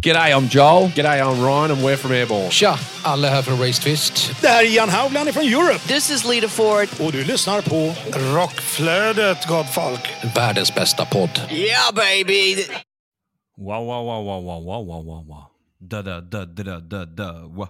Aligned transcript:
G'day, 0.00 0.32
I'm 0.32 0.48
Joel. 0.48 0.88
G'day, 0.94 1.20
I'm 1.20 1.40
Ryan 1.42 1.70
and 1.70 1.82
we're 1.82 1.96
from 1.96 2.12
Airborne. 2.12 2.50
Tja, 2.50 2.78
alla 3.02 3.28
här 3.28 3.42
från 3.42 3.58
Race 3.58 3.82
Twist. 3.82 4.40
Det 4.40 4.48
här 4.48 4.64
är 4.64 4.76
Jan 4.76 4.88
Haugland 4.88 5.34
från 5.34 5.44
Europe. 5.44 5.78
This 5.88 6.10
is 6.10 6.24
Lita 6.24 6.48
Ford. 6.48 6.88
Och 7.00 7.12
du 7.12 7.24
lyssnar 7.24 7.62
på 7.62 7.94
Rockflödet, 8.34 9.46
gott 9.48 9.74
folk. 9.74 10.00
Världens 10.36 10.74
bästa 10.74 11.04
podd. 11.04 11.40
Yeah, 11.50 11.94
baby! 11.94 12.54
Wow, 13.56 13.86
wow, 13.86 14.04
wow, 14.04 14.24
wow, 14.24 14.44
wow, 14.44 14.64
wow, 14.64 14.86
wow, 14.86 15.04
wow, 15.04 15.26
wow. 15.26 15.44
Da, 15.80 16.02
da, 16.02 16.20
da, 16.20 16.44
da, 16.44 16.62
da, 16.62 16.80
da, 16.80 17.04
da, 17.04 17.32
wa. 17.32 17.68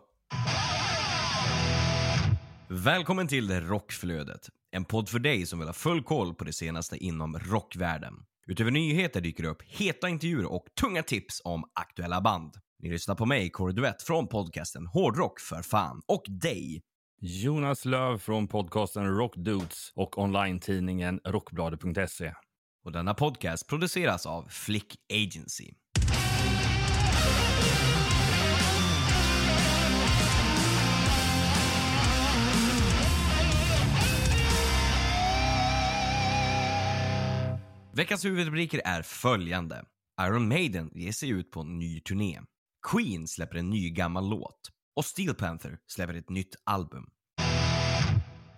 Välkommen 2.69 3.29
till 3.29 3.61
Rockflödet. 3.61 4.49
En 4.73 4.85
podd 4.85 5.09
för 5.09 5.19
dig 5.19 5.47
som 5.47 5.59
vill 5.59 5.69
ha 5.69 5.73
full 5.73 6.03
koll 6.03 6.35
på 6.35 6.45
det 6.45 6.53
senaste 6.53 6.97
inom 6.97 7.39
rockvärlden. 7.39 8.15
Utöver 8.51 8.71
nyheter 8.71 9.21
dyker 9.21 9.43
det 9.43 9.49
upp 9.49 9.63
heta 9.63 10.09
intervjuer 10.09 10.53
och 10.53 10.67
tunga 10.81 11.03
tips 11.03 11.43
om 11.45 11.65
aktuella 11.75 12.21
band. 12.21 12.55
Ni 12.83 12.91
lyssnar 12.91 13.15
på 13.15 13.27
mig, 13.27 13.51
Kåre 13.51 13.73
Duett, 13.73 14.03
från 14.03 14.27
podcasten 14.27 14.87
Hårdrock 14.87 15.41
för 15.41 15.63
fan 15.63 16.01
och 16.07 16.23
dig. 16.29 16.83
Jonas 17.21 17.85
Löv 17.85 18.19
från 18.19 18.49
podcasten 18.49 19.17
Rock 19.17 19.37
Dudes 19.37 19.93
och 19.95 20.19
online-tidningen 20.19 21.21
Rockbladet.se. 21.25 22.35
Och 22.85 22.93
denna 22.93 23.15
podcast 23.15 23.67
produceras 23.67 24.27
av 24.27 24.47
Flick 24.49 24.97
Agency. 25.13 25.71
Veckans 37.99 38.25
huvudrubriker 38.25 38.81
är 38.85 39.03
följande. 39.03 39.85
Iron 40.21 40.49
Maiden 40.49 40.91
ger 40.95 41.13
sig 41.13 41.29
ut 41.29 41.51
på 41.51 41.61
en 41.61 41.79
ny 41.79 42.01
turné. 42.01 42.41
Queen 42.93 43.27
släpper 43.27 43.57
en 43.57 43.71
ny 43.71 43.91
gammal 43.91 44.29
låt. 44.29 44.61
Och 44.97 45.05
Steel 45.05 45.35
Panther 45.35 45.79
släpper 45.87 46.15
ett 46.15 46.31
nytt 46.31 46.57
album. 46.65 47.05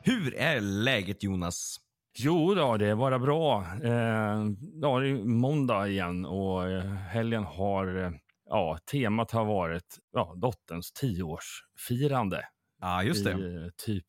Hur 0.02 0.34
är 0.34 0.60
läget 0.60 1.22
Jonas? 1.22 1.76
Jo 2.18 2.54
då, 2.54 2.76
det 2.76 2.86
är 2.86 2.96
bara 2.96 3.18
bra. 3.18 3.66
Eh, 3.82 4.46
ja, 4.80 4.98
det 5.00 5.08
är 5.08 5.24
måndag 5.24 5.88
igen 5.88 6.24
och 6.24 6.68
eh, 6.70 6.84
helgen 6.92 7.44
har... 7.44 8.04
Eh, 8.04 8.10
ja, 8.44 8.78
temat 8.90 9.30
har 9.30 9.44
varit 9.44 9.98
ja, 10.12 10.34
dotterns 10.36 10.92
tioårsfirande. 10.92 12.42
Ja, 12.80 13.02
just 13.02 13.24
det. 13.24 13.32
I, 13.32 13.56
eh, 13.56 13.68
typ 13.76 14.06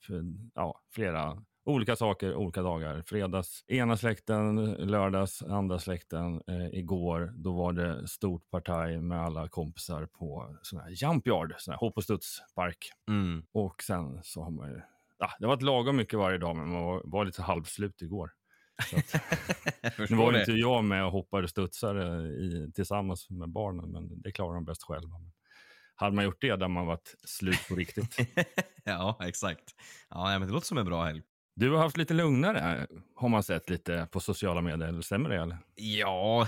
ja, 0.56 0.82
flera 0.94 1.38
olika 1.66 1.96
saker, 1.96 2.36
olika 2.36 2.62
dagar. 2.62 3.02
Fredags 3.02 3.64
ena 3.68 3.98
släkten, 3.98 4.74
lördags 4.74 5.42
andra 5.44 5.80
släkten. 5.80 6.42
Eh, 6.48 6.80
igår 6.80 7.34
då 7.36 7.54
var 7.54 7.74
det 7.74 8.08
stort 8.08 8.50
partaj 8.50 9.02
med 9.02 9.22
alla 9.22 9.48
kompisar 9.48 10.06
på 10.06 10.58
sån 10.62 10.80
här 10.80 10.90
Jumpyard, 10.90 11.54
sån 11.58 11.72
här 11.72 11.80
hopp 11.80 11.98
och 11.98 12.04
studspark. 12.04 12.92
Mm. 13.08 13.46
Och 13.52 13.84
sen 13.84 14.20
så 14.24 14.44
har 14.44 14.52
man 14.52 14.70
ju... 14.70 14.82
Ja, 15.20 15.32
det 15.40 15.46
har 15.46 15.56
varit 15.56 15.62
lagom 15.62 15.96
mycket 15.96 16.20
varje 16.20 16.38
dag, 16.38 16.56
men 16.56 16.70
man 16.70 16.84
var, 16.84 17.02
var 17.06 17.26
lite 17.26 17.42
halvslut 17.42 18.02
igår. 18.02 18.32
Nu 20.10 20.16
var 20.16 20.32
det. 20.32 20.40
inte 20.40 20.52
jag 20.52 20.84
med 20.84 21.06
och 21.06 21.12
hoppade 21.12 21.44
och 21.44 21.50
studsade 21.50 22.28
i, 22.28 22.72
tillsammans 22.76 23.30
med 23.30 23.50
barnen, 23.50 23.92
men 23.92 24.22
det 24.22 24.32
klarar 24.32 24.54
de 24.54 24.66
bäst 24.66 24.84
själva. 24.84 25.20
Men 25.20 25.32
hade 25.96 26.16
man 26.16 26.26
gjort 26.26 26.42
det, 26.42 26.56
där 26.56 26.68
man 26.68 26.86
varit 26.86 27.16
slut 27.24 27.68
på 27.70 27.76
riktigt. 27.76 28.18
ja, 28.84 29.18
exakt. 29.22 29.76
Ja, 30.10 30.40
men 30.40 30.48
det 30.48 30.54
låter 30.54 30.68
som 30.68 30.78
en 30.78 30.86
bra 30.86 31.04
helg. 31.04 31.22
Du 31.56 31.72
har 31.72 31.78
haft 31.78 31.98
lite 31.98 32.14
lugnare, 32.14 32.88
har 33.16 33.30
man 33.30 33.44
sett 33.44 33.70
lite 33.70 34.08
på 34.12 34.20
sociala 34.20 34.62
medier. 34.62 34.88
Eller 34.88 35.02
stämmer 35.02 35.30
det? 35.30 35.36
Eller? 35.36 35.58
Ja, 35.76 36.48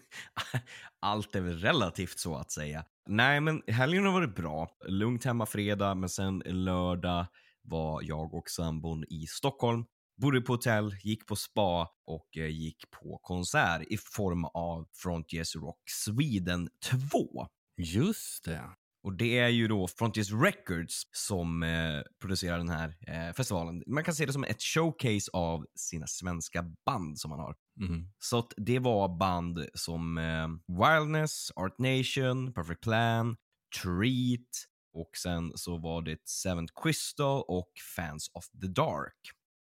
allt 1.00 1.34
är 1.34 1.40
väl 1.40 1.58
relativt 1.58 2.18
så 2.18 2.36
att 2.36 2.50
säga. 2.50 2.84
Nej, 3.08 3.40
men 3.40 3.62
helgen 3.66 4.04
har 4.04 4.12
varit 4.12 4.36
bra. 4.36 4.70
Lugnt 4.86 5.24
hemma 5.24 5.46
fredag, 5.46 5.94
men 5.94 6.08
sen 6.08 6.42
lördag 6.46 7.26
var 7.62 8.02
jag 8.02 8.34
och 8.34 8.50
sambon 8.50 9.04
i 9.04 9.26
Stockholm. 9.26 9.84
Bodde 10.20 10.40
på 10.40 10.52
hotell, 10.52 10.96
gick 11.02 11.26
på 11.26 11.36
spa 11.36 11.88
och 12.06 12.36
eh, 12.36 12.46
gick 12.46 12.90
på 12.90 13.18
konsert 13.22 13.82
i 13.82 13.96
form 13.96 14.44
av 14.44 14.86
Frontiers 14.92 15.56
Rock 15.56 15.82
Sweden 15.86 16.68
2. 17.10 17.46
Just 17.76 18.44
det. 18.44 18.70
Och 19.02 19.16
det 19.16 19.38
är 19.38 19.48
ju 19.48 19.68
då 19.68 19.88
Frontiers 19.88 20.32
Records 20.32 21.02
som 21.12 21.62
eh, 21.62 22.00
producerar 22.20 22.58
den 22.58 22.68
här 22.68 22.96
eh, 23.06 23.34
festivalen. 23.34 23.82
Man 23.86 24.04
kan 24.04 24.14
se 24.14 24.26
det 24.26 24.32
som 24.32 24.44
ett 24.44 24.62
showcase 24.62 25.30
av 25.32 25.66
sina 25.74 26.06
svenska 26.06 26.64
band 26.86 27.18
som 27.18 27.28
man 27.28 27.40
har. 27.40 27.54
Mm. 27.80 28.08
Så 28.18 28.38
att 28.38 28.52
det 28.56 28.78
var 28.78 29.18
band 29.18 29.66
som 29.74 30.18
eh, 30.18 30.48
Wildness, 30.78 31.52
Art 31.56 31.78
Nation, 31.78 32.52
Perfect 32.52 32.80
Plan, 32.80 33.36
Treat 33.82 34.70
och 34.92 35.10
sen 35.16 35.52
så 35.54 35.76
var 35.76 36.02
det 36.02 36.28
Seventh 36.28 36.72
Crystal 36.82 37.44
och 37.48 37.72
Fans 37.96 38.30
of 38.34 38.48
the 38.60 38.66
Dark. 38.66 39.16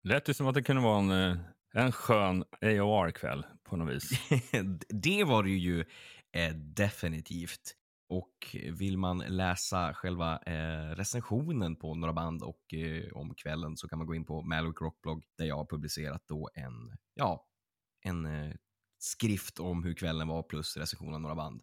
Lät 0.04 0.26
det 0.26 0.34
som 0.34 0.48
att 0.48 0.56
det 0.56 0.64
kunde 0.64 0.82
vara 0.82 1.00
en, 1.00 1.12
eh, 1.12 1.38
en 1.74 1.92
skön 1.92 2.44
AOR-kväll 2.62 3.46
på 3.70 3.78
något 3.78 3.96
vis. 3.96 4.10
det 4.90 5.24
var 5.24 5.44
det 5.44 5.50
ju 5.50 5.80
eh, 6.32 6.56
definitivt. 6.56 7.76
Och 8.08 8.56
vill 8.72 8.98
man 8.98 9.18
läsa 9.18 9.94
själva 9.94 10.40
eh, 10.46 10.96
recensionen 10.96 11.76
på 11.76 11.96
några 11.96 12.14
band 12.14 12.44
och 12.44 12.74
eh, 12.74 13.14
om 13.14 13.36
kvällen 13.36 13.78
så 13.78 13.88
kan 13.88 13.98
man 13.98 14.08
gå 14.08 14.16
in 14.16 14.26
på 14.26 14.42
Malwick 14.42 14.82
Rockblog 14.82 15.26
där 15.38 15.46
jag 15.46 15.56
har 15.56 15.66
publicerat 15.66 16.24
då 16.28 16.50
en, 16.54 16.98
ja, 17.14 17.46
en 18.02 18.26
eh, 18.26 18.54
skrift 19.00 19.60
om 19.60 19.84
hur 19.84 19.94
kvällen 19.94 20.28
var 20.28 20.44
plus 20.44 20.78
recension 20.78 21.14
av 21.14 21.22
några 21.22 21.36
band. 21.36 21.62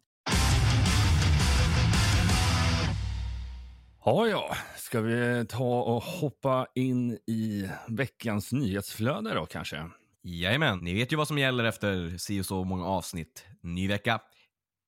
Ja, 4.05 4.27
ja. 4.27 4.55
Ska 4.77 5.01
vi 5.01 5.45
ta 5.49 5.81
och 5.81 6.03
hoppa 6.03 6.67
in 6.75 7.11
i 7.27 7.69
veckans 7.87 8.51
nyhetsflöde 8.51 9.33
då 9.33 9.45
kanske? 9.45 9.89
Jajamän, 10.23 10.79
ni 10.79 10.93
vet 10.93 11.13
ju 11.13 11.15
vad 11.15 11.27
som 11.27 11.37
gäller 11.37 11.63
efter 11.63 12.17
si 12.17 12.41
och 12.41 12.45
så 12.45 12.63
många 12.63 12.85
avsnitt. 12.85 13.45
Ny 13.61 13.87
vecka, 13.87 14.21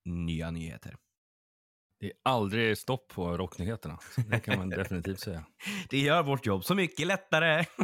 nya 0.06 0.52
nyheter. 0.52 0.96
Det 2.06 2.12
är 2.12 2.18
aldrig 2.24 2.78
stopp 2.78 3.08
på 3.08 3.38
rocknyheterna. 3.38 4.00
Det 4.30 4.40
kan 4.40 4.58
man 4.58 4.70
definitivt 4.70 5.20
säga. 5.20 5.46
Det 5.90 5.98
gör 6.00 6.24
vårt 6.24 6.46
jobb 6.46 6.64
så 6.66 6.76
mycket 6.76 7.08
lättare. 7.08 7.66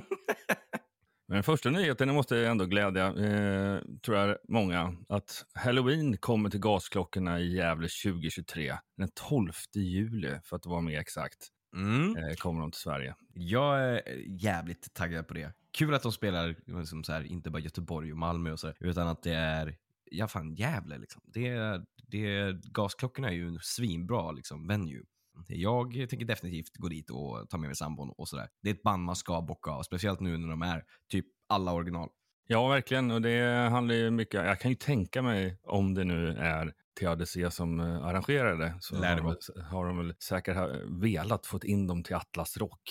Men 1.27 1.35
den 1.35 1.43
första 1.43 1.69
nyheten 1.69 2.07
det 2.07 2.13
måste 2.13 2.47
ändå 2.47 2.65
glädja, 2.65 3.05
eh, 3.07 3.81
tror 4.05 4.17
jag, 4.17 4.37
många. 4.47 4.95
Att 5.09 5.45
Halloween 5.53 6.17
kommer 6.17 6.49
till 6.49 6.59
gasklockorna 6.59 7.39
i 7.39 7.55
Gävle 7.55 7.87
2023. 8.03 8.77
Den 8.97 9.09
12 9.15 9.51
juli, 9.75 10.39
för 10.43 10.55
att 10.55 10.65
vara 10.65 10.81
mer 10.81 10.99
exakt, 10.99 11.47
Mm. 11.75 12.15
eh, 12.17 12.33
kommer 12.35 12.61
de 12.61 12.71
till 12.71 12.81
Sverige. 12.81 13.15
Jag 13.33 13.79
är 13.83 14.01
jävligt 14.27 14.93
taggad 14.93 15.27
på 15.27 15.33
det. 15.33 15.53
Kul 15.77 15.93
att 15.93 16.03
de 16.03 16.11
spelar 16.11 16.55
liksom 16.79 17.03
så 17.03 17.11
här, 17.13 17.23
inte 17.23 17.49
bara 17.49 17.59
Göteborg 17.59 18.11
och 18.11 18.17
Malmö 18.17 18.51
och 18.51 18.59
så, 18.59 18.73
utan 18.79 19.07
att 19.07 19.23
det 19.23 19.33
är 19.33 19.77
ja 20.11 20.27
fan 20.27 20.55
Gävle 20.55 20.97
liksom. 20.97 21.21
Det, 21.25 21.81
det, 22.11 22.57
gasklockorna 22.63 23.29
är 23.29 23.33
ju 23.33 23.47
en 23.47 23.59
svinbra 23.61 24.31
liksom, 24.31 24.67
venue. 24.67 25.03
Jag 25.47 25.93
tänker 25.93 26.25
definitivt 26.25 26.77
gå 26.77 26.87
dit 26.87 27.09
och 27.09 27.49
ta 27.49 27.57
med 27.57 27.67
mig 27.67 27.75
sambon 27.75 28.09
och 28.09 28.27
sådär. 28.27 28.49
Det 28.61 28.69
är 28.69 28.73
ett 28.73 28.83
band 28.83 29.03
man 29.03 29.15
ska 29.15 29.41
bocka 29.41 29.71
av, 29.71 29.83
speciellt 29.83 30.19
nu 30.19 30.37
när 30.37 30.47
de 30.47 30.61
är 30.61 30.83
typ 31.09 31.25
alla 31.47 31.73
original. 31.73 32.09
Ja, 32.47 32.67
verkligen. 32.67 33.11
Och 33.11 33.21
det 33.21 33.69
handlar 33.69 33.95
ju 33.95 34.11
mycket... 34.11 34.45
Jag 34.45 34.59
kan 34.59 34.71
ju 34.71 34.75
tänka 34.75 35.21
mig, 35.21 35.59
om 35.63 35.93
det 35.93 36.03
nu 36.03 36.27
är 36.27 36.73
TADC 36.99 37.37
som 37.51 37.79
eh, 37.79 38.03
arrangerar 38.05 38.57
det, 38.57 38.75
så 38.79 38.99
Lär 38.99 39.17
har 39.17 39.37
de, 39.55 39.61
har 39.61 39.85
de 39.85 39.97
väl 39.97 40.13
säkert 40.19 40.57
velat 41.01 41.45
få 41.45 41.59
in 41.63 41.87
dem 41.87 42.03
till 42.03 42.15
Atlas 42.15 42.57
Rock. 42.57 42.81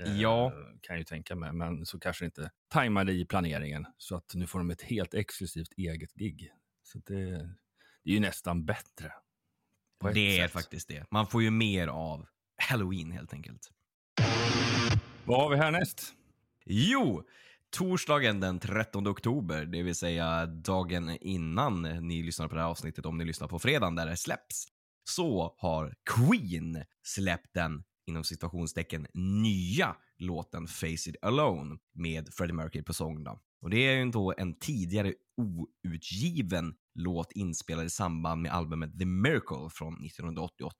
Eh, 0.00 0.20
Ja. 0.20 0.50
Kan 0.80 0.94
jag 0.94 0.98
ju 0.98 1.04
tänka 1.04 1.36
mig, 1.36 1.52
men 1.52 1.86
så 1.86 1.98
kanske 1.98 2.24
inte 2.24 2.50
tajmade 2.68 3.12
i 3.12 3.24
planeringen. 3.24 3.86
Så 3.98 4.16
att 4.16 4.34
nu 4.34 4.46
får 4.46 4.58
de 4.58 4.70
ett 4.70 4.82
helt 4.82 5.14
exklusivt 5.14 5.72
eget 5.76 6.14
gig. 6.14 6.50
Så 6.82 6.98
det, 6.98 7.50
det 8.04 8.10
är 8.10 8.14
ju 8.14 8.20
nästan 8.20 8.64
bättre. 8.64 9.12
Det 10.14 10.38
är 10.38 10.42
sätt. 10.42 10.52
faktiskt 10.52 10.88
det. 10.88 11.04
Man 11.10 11.26
får 11.26 11.42
ju 11.42 11.50
mer 11.50 11.88
av 11.88 12.26
Halloween 12.56 13.12
helt 13.12 13.32
enkelt. 13.32 13.70
Vad 15.24 15.40
har 15.40 15.50
vi 15.50 15.56
härnäst? 15.56 16.14
Jo, 16.64 17.22
torsdagen 17.70 18.40
den 18.40 18.58
13 18.58 19.08
oktober, 19.08 19.64
det 19.64 19.82
vill 19.82 19.94
säga 19.94 20.46
dagen 20.46 21.18
innan 21.20 21.82
ni 21.82 22.22
lyssnar 22.22 22.48
på 22.48 22.54
det 22.54 22.60
här 22.60 22.68
avsnittet, 22.68 23.06
om 23.06 23.18
ni 23.18 23.24
lyssnar 23.24 23.48
på 23.48 23.58
fredagen 23.58 23.94
där 23.94 24.06
det 24.06 24.16
släpps, 24.16 24.68
så 25.04 25.54
har 25.58 25.94
Queen 26.04 26.84
släppt 27.02 27.54
den 27.54 27.84
inom 28.06 28.24
situationstecken 28.24 29.06
nya 29.14 29.96
låten 30.18 30.66
Face 30.66 30.86
It 30.86 31.16
Alone 31.22 31.78
med 31.92 32.34
Freddie 32.34 32.52
Mercury 32.52 32.84
på 32.84 32.94
sång. 32.94 33.24
Då. 33.24 33.40
Och 33.60 33.70
det 33.70 33.76
är 33.76 33.96
ju 33.96 34.10
då 34.10 34.34
en 34.36 34.54
tidigare 34.54 35.14
outgiven 35.36 36.74
låt 36.94 37.32
inspelad 37.32 37.86
i 37.86 37.90
samband 37.90 38.42
med 38.42 38.52
albumet 38.52 38.98
The 38.98 39.04
Miracle 39.04 39.70
från 39.70 40.04
1988. 40.06 40.76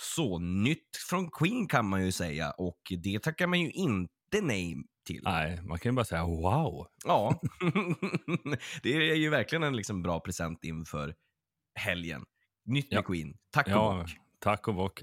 Så 0.00 0.38
nytt 0.38 0.96
från 1.10 1.30
Queen 1.30 1.66
kan 1.68 1.88
man 1.88 2.04
ju 2.04 2.12
säga 2.12 2.50
och 2.50 2.80
det 3.02 3.22
tackar 3.22 3.46
man 3.46 3.60
ju 3.60 3.70
inte 3.70 4.40
nej 4.42 4.76
till. 5.06 5.20
Nej, 5.24 5.62
man 5.62 5.78
kan 5.78 5.92
ju 5.92 5.96
bara 5.96 6.04
säga 6.04 6.24
wow. 6.24 6.86
Ja, 7.04 7.40
det 8.82 9.10
är 9.10 9.14
ju 9.14 9.30
verkligen 9.30 9.62
en 9.62 9.76
liksom 9.76 10.02
bra 10.02 10.20
present 10.20 10.64
inför 10.64 11.14
helgen. 11.80 12.24
Nytt 12.64 12.90
med 12.90 12.98
Ja. 12.98 13.02
Queen. 13.02 13.36
Tack 13.52 13.66
och 13.66 13.72
Ja, 13.72 13.98
bock. 14.00 14.10
tack 14.40 14.68
och 14.68 14.74
bock. 14.74 15.02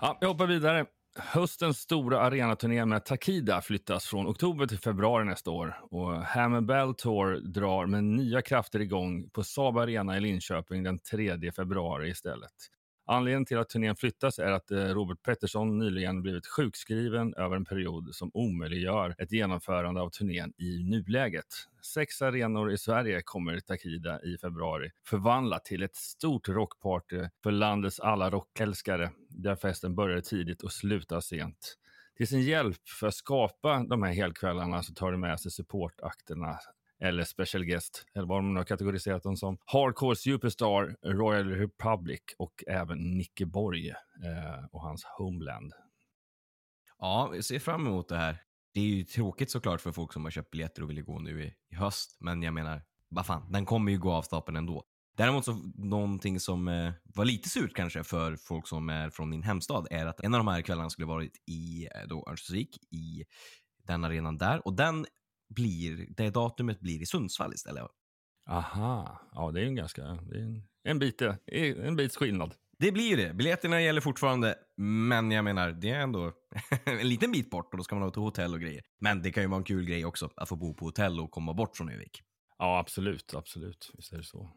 Ja, 0.00 0.18
vi 0.20 0.26
hoppar 0.26 0.46
vidare. 0.46 0.86
Höstens 1.18 1.78
stora 1.78 2.20
arenaturné 2.20 2.84
med 2.84 3.04
Takida 3.04 3.60
flyttas 3.60 4.06
från 4.06 4.26
oktober 4.26 4.66
till 4.66 4.78
februari 4.78 5.24
nästa 5.24 5.50
år. 5.50 5.78
Och 5.90 6.12
Hammerbell 6.12 6.94
Tour 6.94 7.40
drar 7.40 7.86
med 7.86 8.04
nya 8.04 8.42
krafter 8.42 8.80
igång 8.80 9.30
på 9.30 9.44
Saab 9.44 9.78
Arena 9.78 10.16
i 10.16 10.20
Linköping 10.20 10.82
den 10.82 10.98
3 10.98 11.52
februari 11.52 12.10
istället. 12.10 12.52
Anledningen 13.08 13.44
till 13.44 13.58
att 13.58 13.68
turnén 13.68 13.96
flyttas 13.96 14.38
är 14.38 14.52
att 14.52 14.70
eh, 14.70 14.78
Robert 14.78 15.22
Pettersson 15.22 15.78
nyligen 15.78 16.22
blivit 16.22 16.46
sjukskriven 16.46 17.34
över 17.34 17.56
en 17.56 17.64
period 17.64 18.14
som 18.14 18.30
omöjliggör 18.34 19.14
ett 19.18 19.32
genomförande 19.32 20.00
av 20.00 20.10
turnén 20.10 20.52
i 20.58 20.82
nuläget. 20.82 21.46
Sex 21.82 22.22
arenor 22.22 22.72
i 22.72 22.78
Sverige 22.78 23.22
kommer 23.24 23.60
Takida 23.60 24.22
i 24.22 24.38
februari 24.38 24.90
förvandla 25.06 25.58
till 25.58 25.82
ett 25.82 25.96
stort 25.96 26.48
rockparty 26.48 27.28
för 27.42 27.50
landets 27.50 28.00
alla 28.00 28.30
rockälskare 28.30 29.10
där 29.28 29.56
festen 29.56 29.94
börjar 29.94 30.20
tidigt 30.20 30.62
och 30.62 30.72
slutar 30.72 31.20
sent. 31.20 31.76
Till 32.16 32.28
sin 32.28 32.42
hjälp 32.42 32.88
för 33.00 33.06
att 33.06 33.14
skapa 33.14 33.84
de 33.88 34.02
här 34.02 34.12
helkvällarna 34.12 34.82
så 34.82 34.94
tar 34.94 35.12
de 35.12 35.20
med 35.20 35.40
sig 35.40 35.50
supportakterna 35.50 36.58
eller 37.00 37.24
special 37.24 37.64
guest, 37.64 38.04
eller 38.14 38.26
vad 38.26 38.38
de 38.38 38.54
nu 38.54 38.60
har 38.60 38.64
kategoriserat 38.64 39.22
dem 39.22 39.36
som. 39.36 39.58
Hardcore 39.64 40.16
Superstar, 40.16 40.96
Royal 41.02 41.48
Republic 41.48 42.20
och 42.38 42.64
även 42.66 42.98
Nicke 42.98 43.46
Borg 43.46 43.88
eh, 43.88 44.64
och 44.72 44.82
hans 44.82 45.04
Homeland. 45.04 45.72
Ja, 46.98 47.30
vi 47.32 47.42
ser 47.42 47.58
fram 47.58 47.86
emot 47.86 48.08
det 48.08 48.16
här. 48.16 48.42
Det 48.74 48.80
är 48.80 48.84
ju 48.84 49.04
tråkigt 49.04 49.50
såklart 49.50 49.80
för 49.80 49.92
folk 49.92 50.12
som 50.12 50.24
har 50.24 50.30
köpt 50.30 50.50
biljetter 50.50 50.82
och 50.82 50.90
vill 50.90 51.02
gå 51.02 51.18
nu 51.18 51.44
i, 51.44 51.54
i 51.70 51.74
höst, 51.74 52.16
men 52.20 52.42
jag 52.42 52.54
menar, 52.54 52.82
vad 53.08 53.26
fan, 53.26 53.52
den 53.52 53.66
kommer 53.66 53.92
ju 53.92 53.98
gå 53.98 54.12
av 54.12 54.22
stapeln 54.22 54.56
ändå. 54.56 54.84
Däremot 55.16 55.44
så 55.44 55.52
någonting 55.74 56.40
som 56.40 56.68
eh, 56.68 56.92
var 57.04 57.24
lite 57.24 57.48
surt 57.48 57.74
kanske 57.74 58.04
för 58.04 58.36
folk 58.36 58.68
som 58.68 58.88
är 58.88 59.10
från 59.10 59.30
min 59.30 59.42
hemstad 59.42 59.86
är 59.90 60.06
att 60.06 60.20
en 60.20 60.34
av 60.34 60.40
de 60.40 60.48
här 60.48 60.62
kvällarna 60.62 60.90
skulle 60.90 61.06
varit 61.06 61.32
i 61.46 61.88
eh, 61.94 62.08
då 62.08 62.24
Örnsköldsvik, 62.28 62.78
i 62.90 63.24
den 63.86 64.04
arenan 64.04 64.38
där 64.38 64.66
och 64.66 64.76
den 64.76 65.06
blir, 65.48 66.06
det 66.16 66.30
datumet 66.30 66.80
blir 66.80 67.02
i 67.02 67.06
Sundsvall 67.06 67.54
istället. 67.54 67.86
Aha, 68.48 69.20
ja 69.32 69.50
det 69.50 69.60
är 69.60 69.64
en 69.64 69.74
ganska, 69.74 70.02
är 70.02 70.42
en, 70.42 70.62
en, 70.84 70.98
bit, 70.98 71.22
eh, 71.22 71.34
en 71.86 71.96
bits 71.96 72.16
skillnad. 72.16 72.54
Det 72.78 72.92
blir 72.92 73.10
ju 73.10 73.16
det. 73.16 73.34
Biljetterna 73.34 73.82
gäller 73.82 74.00
fortfarande, 74.00 74.54
men 74.76 75.30
jag 75.30 75.44
menar, 75.44 75.72
det 75.72 75.90
är 75.90 76.00
ändå 76.00 76.32
en 76.84 77.08
liten 77.08 77.32
bit 77.32 77.50
bort 77.50 77.68
och 77.72 77.78
då 77.78 77.84
ska 77.84 77.94
man 77.94 78.02
ha 78.02 78.10
till 78.10 78.22
hotell 78.22 78.54
och 78.54 78.60
grejer. 78.60 78.82
Men 79.00 79.22
det 79.22 79.32
kan 79.32 79.42
ju 79.42 79.48
vara 79.48 79.58
en 79.58 79.64
kul 79.64 79.84
grej 79.84 80.04
också, 80.04 80.30
att 80.36 80.48
få 80.48 80.56
bo 80.56 80.74
på 80.74 80.84
hotell 80.84 81.20
och 81.20 81.30
komma 81.30 81.54
bort 81.54 81.76
från 81.76 81.88
Övik. 81.88 82.22
Ja, 82.58 82.78
absolut, 82.78 83.34
absolut. 83.34 83.90
Visst 83.94 84.12
är 84.12 84.16
det 84.16 84.24
så. 84.24 84.50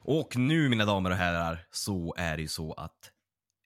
Och 0.00 0.36
nu 0.36 0.68
mina 0.68 0.84
damer 0.84 1.10
och 1.10 1.16
herrar, 1.16 1.66
så 1.70 2.14
är 2.18 2.36
det 2.36 2.42
ju 2.42 2.48
så 2.48 2.72
att 2.72 3.13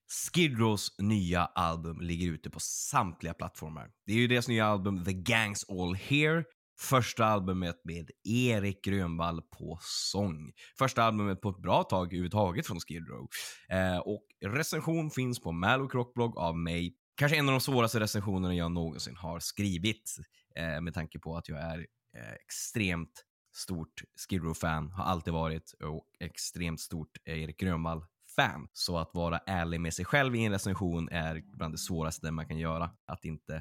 Skid 0.08 0.58
Rows 0.58 0.94
nya 0.98 1.44
album 1.44 2.00
ligger 2.00 2.28
ute 2.28 2.50
på 2.50 2.60
samtliga 2.60 3.34
plattformar. 3.34 3.90
Det 4.06 4.12
är 4.12 4.16
ju 4.16 4.26
deras 4.26 4.48
nya 4.48 4.66
album 4.66 5.04
The 5.04 5.12
Gangs 5.12 5.64
All 5.68 5.94
Here. 5.94 6.44
Första 6.80 7.24
albumet 7.24 7.80
med 7.84 8.10
Erik 8.24 8.84
Grönvall 8.84 9.42
på 9.42 9.78
sång. 9.82 10.52
Första 10.78 11.02
albumet 11.02 11.40
på 11.40 11.50
ett 11.50 11.62
bra 11.62 11.82
tag 11.82 12.06
överhuvudtaget 12.06 12.66
från 12.66 12.80
Skid 12.80 13.08
Row. 13.08 13.28
Eh, 13.68 13.98
och 13.98 14.26
recension 14.44 15.10
finns 15.10 15.40
på 15.40 15.52
Mallow 15.52 15.88
Crockblog 15.88 16.38
av 16.38 16.58
mig. 16.58 16.94
Kanske 17.16 17.36
en 17.36 17.48
av 17.48 17.52
de 17.52 17.60
svåraste 17.60 18.00
recensionerna 18.00 18.54
jag 18.54 18.72
någonsin 18.72 19.16
har 19.16 19.40
skrivit. 19.40 20.16
Eh, 20.56 20.80
med 20.80 20.94
tanke 20.94 21.18
på 21.18 21.36
att 21.36 21.48
jag 21.48 21.58
är 21.58 21.78
eh, 22.16 22.32
extremt 22.44 23.24
stort 23.56 24.02
Skid 24.28 24.42
Row-fan, 24.42 24.90
har 24.90 25.04
alltid 25.04 25.32
varit 25.32 25.72
och 25.72 26.06
extremt 26.20 26.80
stort 26.80 27.10
Erik 27.24 27.60
Grönvall. 27.60 28.04
Grönvall-fan. 28.38 28.68
Så 28.72 28.98
att 28.98 29.10
vara 29.14 29.38
ärlig 29.46 29.80
med 29.80 29.94
sig 29.94 30.04
själv 30.04 30.36
i 30.36 30.44
en 30.44 30.52
recension 30.52 31.08
är 31.08 31.42
bland 31.56 31.74
det 31.74 31.78
svåraste 31.78 32.30
man 32.30 32.46
kan 32.48 32.58
göra. 32.58 32.90
Att 33.06 33.24
inte, 33.24 33.54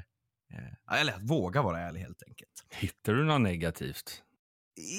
eh, 0.52 1.00
eller 1.00 1.12
att 1.12 1.22
våga 1.30 1.62
vara 1.62 1.80
ärlig 1.80 2.00
helt 2.00 2.22
enkelt. 2.22 2.64
Hittar 2.70 3.12
du 3.14 3.24
något 3.24 3.40
negativt? 3.40 4.22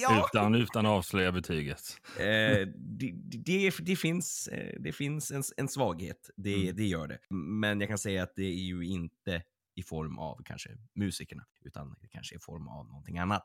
Ja, 0.02 0.26
Utan, 0.34 0.56
utan 0.56 0.86
att 0.86 0.92
avslöja 0.92 1.31
betyget. 1.31 1.80
eh, 2.20 2.68
det, 2.76 3.12
det, 3.46 3.72
det 3.80 3.96
finns, 3.96 4.48
eh, 4.48 4.76
det 4.80 4.92
finns 4.92 5.31
en, 5.31 5.44
en 5.58 5.68
svaghet, 5.68 6.30
det, 6.38 6.56
Mm. 6.64 6.75
det 6.75 6.86
gör 6.86 7.08
det. 7.08 7.20
Men 7.30 7.80
jag 7.80 7.90
kan 7.90 7.98
säga 7.98 8.24
att 8.24 8.34
det 8.36 8.44
är 8.46 8.64
ju 8.66 8.86
inte 8.86 9.44
i 9.75 9.84
form 9.84 10.18
av 10.20 10.42
kanske 10.46 10.70
musikerna, 10.96 11.46
utan 11.62 11.96
kanske 12.12 12.36
i 12.36 12.40
form 12.40 12.68
av 12.68 12.86
någonting 12.88 13.18
annat. 13.18 13.44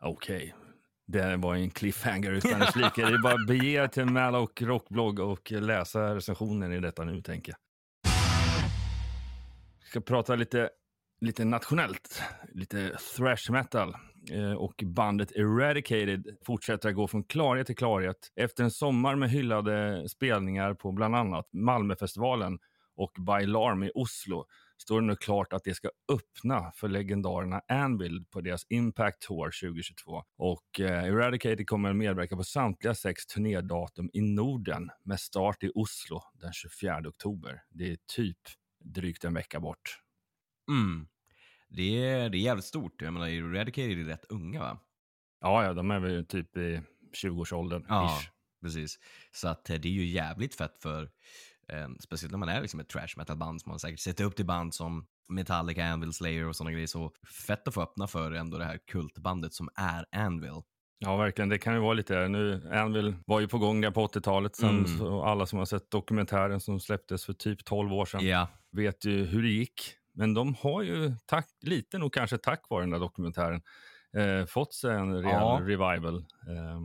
Okej. 0.00 0.54
Det 1.08 1.36
var 1.36 1.54
en 1.54 1.70
cliffhanger 1.70 2.32
utan 2.32 2.60
dess 2.60 2.76
like. 2.76 3.06
Det 3.06 3.14
är 3.14 3.22
bara 3.22 3.34
att 3.34 3.46
bege 3.46 3.82
er 3.82 3.86
till 3.86 4.04
Mallock 4.04 4.62
Rockblogg 4.62 5.18
och 5.20 5.52
läsa 5.52 6.14
recensionen 6.14 6.72
i 6.72 6.80
detta 6.80 7.04
nu, 7.04 7.22
tänker 7.22 7.52
jag. 7.52 7.58
Vi 9.80 9.86
ska 9.90 10.00
prata 10.00 10.34
lite, 10.34 10.70
lite 11.20 11.44
nationellt, 11.44 12.22
lite 12.52 12.96
thrash 13.16 13.52
metal. 13.52 13.96
Eh, 14.30 14.52
och 14.52 14.82
bandet 14.84 15.32
Eradicated 15.32 16.36
fortsätter 16.46 16.88
att 16.88 16.94
gå 16.94 17.08
från 17.08 17.24
klarhet 17.24 17.66
till 17.66 17.76
klarhet. 17.76 18.32
Efter 18.36 18.64
en 18.64 18.70
sommar 18.70 19.16
med 19.16 19.30
hyllade 19.30 20.08
spelningar 20.08 20.74
på 20.74 20.92
bland 20.92 21.16
annat 21.16 21.48
Malmöfestivalen 21.52 22.58
och 22.96 23.12
By 23.18 23.46
Larm 23.46 23.82
i 23.82 23.90
Oslo 23.94 24.46
står 24.78 25.00
det 25.00 25.06
nu 25.06 25.16
klart 25.16 25.52
att 25.52 25.64
det 25.64 25.74
ska 25.74 25.90
öppna 26.12 26.72
för 26.74 26.88
legendarerna 26.88 27.62
Anvil 27.68 28.24
på 28.30 28.40
deras 28.40 28.66
Impact 28.68 29.22
Tour 29.22 29.68
2022. 29.68 30.24
Och 30.36 30.80
eh, 30.80 31.04
Eradicated 31.04 31.66
kommer 31.66 31.90
att 31.90 31.96
medverka 31.96 32.36
på 32.36 32.44
samtliga 32.44 32.94
sex 32.94 33.26
turnédatum 33.26 34.10
i 34.12 34.20
Norden 34.20 34.90
med 35.04 35.20
start 35.20 35.62
i 35.62 35.70
Oslo 35.74 36.22
den 36.34 36.52
24 36.52 37.02
oktober. 37.08 37.62
Det 37.70 37.92
är 37.92 37.98
typ 38.16 38.38
drygt 38.84 39.24
en 39.24 39.34
vecka 39.34 39.60
bort. 39.60 39.98
Mm. 40.70 41.08
Det, 41.68 42.04
är, 42.04 42.30
det 42.30 42.38
är 42.38 42.40
jävligt 42.40 42.64
stort. 42.64 43.02
Jag 43.02 43.12
menar, 43.12 43.28
Eradicated 43.28 44.00
är 44.00 44.04
rätt 44.04 44.24
unga 44.28 44.60
va? 44.60 44.78
Ja, 45.40 45.64
ja, 45.64 45.72
de 45.72 45.90
är 45.90 46.00
väl 46.00 46.26
typ 46.26 46.56
i 46.56 46.82
20-årsåldern. 47.22 47.84
Ja, 47.88 48.18
precis. 48.62 48.98
Så 49.32 49.48
att 49.48 49.70
eh, 49.70 49.76
det 49.76 49.88
är 49.88 49.92
ju 49.92 50.04
jävligt 50.04 50.54
fett 50.54 50.82
för, 50.82 51.10
eh, 51.72 51.88
speciellt 52.00 52.30
när 52.32 52.38
man 52.38 52.48
är 52.48 52.60
liksom 52.60 52.80
ett 52.80 52.88
trash 52.88 53.08
metal 53.16 53.36
band 53.36 53.60
som 53.60 53.70
man 53.70 53.78
säkert 53.78 54.00
sätter 54.00 54.24
upp 54.24 54.36
till 54.36 54.46
band 54.46 54.74
som 54.74 55.06
Metallica, 55.28 55.84
Anvil, 55.84 56.12
Slayer 56.12 56.48
och 56.48 56.56
sådana 56.56 56.72
grejer. 56.72 56.86
Så 56.86 57.12
fett 57.46 57.68
att 57.68 57.74
få 57.74 57.82
öppna 57.82 58.06
för 58.06 58.32
ändå 58.32 58.58
det 58.58 58.64
här 58.64 58.78
kultbandet 58.92 59.54
som 59.54 59.68
är 59.74 60.06
Anvil. 60.12 60.50
Ja, 60.98 61.16
verkligen. 61.16 61.48
Det 61.48 61.58
kan 61.58 61.74
ju 61.74 61.80
vara 61.80 61.92
lite... 61.94 62.28
Nu, 62.28 62.70
Anvil 62.72 63.16
var 63.26 63.40
ju 63.40 63.48
på 63.48 63.58
gång 63.58 63.80
där 63.80 63.90
på 63.90 64.06
80-talet. 64.06 64.56
Sen, 64.56 64.68
Mm. 64.84 64.98
så 64.98 65.22
alla 65.24 65.46
som 65.46 65.58
har 65.58 65.66
sett 65.66 65.90
dokumentären 65.90 66.60
som 66.60 66.80
släpptes 66.80 67.24
för 67.24 67.32
typ 67.32 67.64
12 67.64 67.92
år 67.92 68.04
sedan 68.04 68.26
Ja, 68.26 68.48
vet 68.72 69.04
ju 69.04 69.24
hur 69.24 69.42
det 69.42 69.48
gick. 69.48 69.80
Men 70.12 70.34
de 70.34 70.54
har 70.54 70.82
ju, 70.82 71.12
tack, 71.26 71.48
lite 71.60 71.98
nog 71.98 72.12
kanske 72.12 72.38
tack 72.38 72.62
vare 72.70 72.82
den 72.82 72.90
där 72.90 72.98
dokumentären, 72.98 73.62
eh, 74.16 74.46
fått 74.46 74.74
sig 74.74 74.94
en 74.94 75.14
rejäl 75.22 75.40
Ja. 75.40 75.58
revival. 75.62 76.24
Ja, 76.46 76.80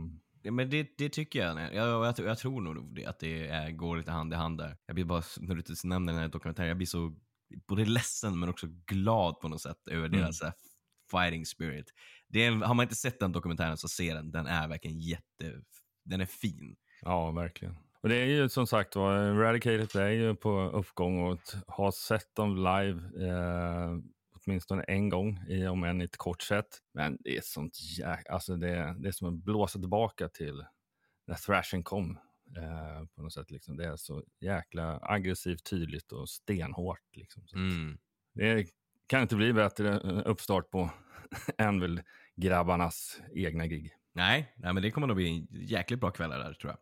men 0.50 0.70
det, 0.70 0.88
det 0.98 1.08
tycker 1.08 1.38
jag. 1.38 1.74
Jag, 1.74 1.74
jag, 1.74 2.18
jag, 2.18 2.38
tror 2.38 2.60
nog 2.60 2.94
det, 2.94 3.06
att 3.06 3.18
det 3.20 3.48
är, 3.48 3.70
går 3.70 3.96
lite 3.96 4.10
hand 4.10 4.32
i 4.32 4.36
hand 4.36 4.58
där. 4.58 4.76
Jag 4.86 4.94
blir 4.94 5.04
bara, 5.04 5.22
när 5.40 5.54
du 5.54 5.62
nämner 5.84 6.12
den 6.12 6.22
här 6.22 6.28
dokumentären, 6.28 6.68
jag 6.68 6.76
blir 6.76 6.86
så 6.86 7.14
både 7.68 7.84
ledsen 7.84 8.38
men 8.38 8.48
också 8.48 8.66
glad 8.86 9.40
på 9.40 9.48
något 9.48 9.60
sätt 9.60 9.88
över 9.90 10.06
Mm. 10.06 10.20
deras 10.20 10.40
fighting 11.10 11.46
spirit. 11.46 11.86
Det 12.28 12.44
är, 12.44 12.50
har 12.52 12.74
man 12.74 12.84
inte 12.84 12.94
sett 12.94 13.20
den 13.20 13.32
dokumentären 13.32 13.76
så 13.76 13.88
se 13.88 14.14
den. 14.14 14.30
Den 14.30 14.46
är 14.46 14.68
verkligen 14.68 14.98
jätte... 14.98 15.62
Den 16.04 16.20
är 16.20 16.26
fin. 16.26 16.76
ja, 17.00 17.30
verkligen. 17.30 17.76
Och 18.02 18.08
det 18.08 18.16
är 18.16 18.26
ju 18.26 18.48
som 18.48 18.66
sagt 18.66 18.96
var, 18.96 19.16
Eradicated 19.16 20.02
är 20.02 20.08
ju 20.08 20.34
på 20.34 20.60
uppgång 20.60 21.22
och 21.26 21.32
att 21.32 21.56
ha 21.66 21.92
sett 21.92 22.34
dem 22.34 22.56
live 22.56 23.26
eh, 23.28 23.98
åtminstone 24.46 24.82
en 24.82 25.08
gång, 25.08 25.44
i, 25.48 25.66
om 25.66 25.84
än 25.84 26.00
ett 26.00 26.16
kort 26.16 26.42
sätt. 26.42 26.78
Men 26.94 27.18
det 27.20 27.36
är 27.36 27.40
sånt 27.44 27.78
jäk... 27.98 28.28
Alltså 28.30 28.56
det, 28.56 28.94
det 28.98 29.08
är 29.08 29.12
som 29.12 29.28
att 29.28 29.44
blåsa 29.44 29.78
tillbaka 29.78 30.28
till 30.28 30.64
när 31.26 31.34
thrashen 31.34 31.82
kom. 31.82 32.18
Eh, 32.56 33.06
på 33.14 33.22
något 33.22 33.32
sätt 33.32 33.50
liksom. 33.50 33.76
Det 33.76 33.84
är 33.84 33.96
så 33.96 34.24
jäkla 34.40 34.98
aggressivt, 35.02 35.64
tydligt 35.64 36.12
och 36.12 36.28
stenhårt. 36.28 37.16
Liksom. 37.16 37.42
Mm. 37.54 37.98
Det 38.34 38.66
kan 39.06 39.22
inte 39.22 39.36
bli 39.36 39.52
bättre 39.52 39.92
eh, 39.94 40.22
uppstart 40.24 40.70
på 40.70 40.90
Anvil-grabbarnas 41.58 43.20
egna 43.34 43.66
gig. 43.66 43.92
Nej, 44.12 44.54
nej, 44.56 44.72
men 44.72 44.82
det 44.82 44.90
kommer 44.90 45.06
nog 45.06 45.16
bli 45.16 45.28
en 45.28 45.46
jäkligt 45.50 46.00
bra 46.00 46.10
kväll 46.10 46.30
där 46.30 46.54
tror 46.54 46.70
jag. 46.70 46.78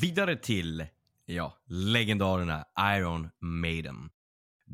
Vidare 0.00 0.36
till, 0.36 0.86
ja, 1.26 1.58
legendarerna 1.66 2.64
Iron 2.96 3.30
Maiden. 3.38 4.10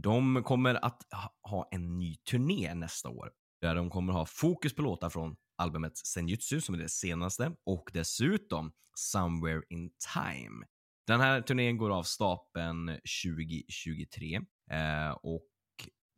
De 0.03 0.43
kommer 0.43 0.75
att 0.85 1.03
ha- 1.51 1.69
en 1.71 1.99
ny 1.99 2.17
turné 2.17 2.75
nästa 2.75 3.09
år. 3.09 3.31
Där 3.61 3.75
de 3.75 3.91
kommer 3.91 4.13
ha 4.13 4.27
fokus 4.27 4.75
på 4.75 4.83
låtar 4.83 5.11
från 5.11 5.37
albumet 5.59 5.97
Senjutsu 5.97 6.61
som 6.61 6.75
är 6.75 6.79
det 6.79 6.89
senaste 6.89 7.53
och 7.67 7.91
dessutom 7.93 8.73
Somewhere 8.99 9.63
in 9.69 9.91
Time. 10.15 10.67
Den 11.07 11.21
här 11.21 11.41
turnén 11.41 11.77
går 11.77 11.91
av 11.91 12.03
stapeln 12.03 12.87
2023 13.25 14.41
eh, 14.71 15.11
och 15.11 15.47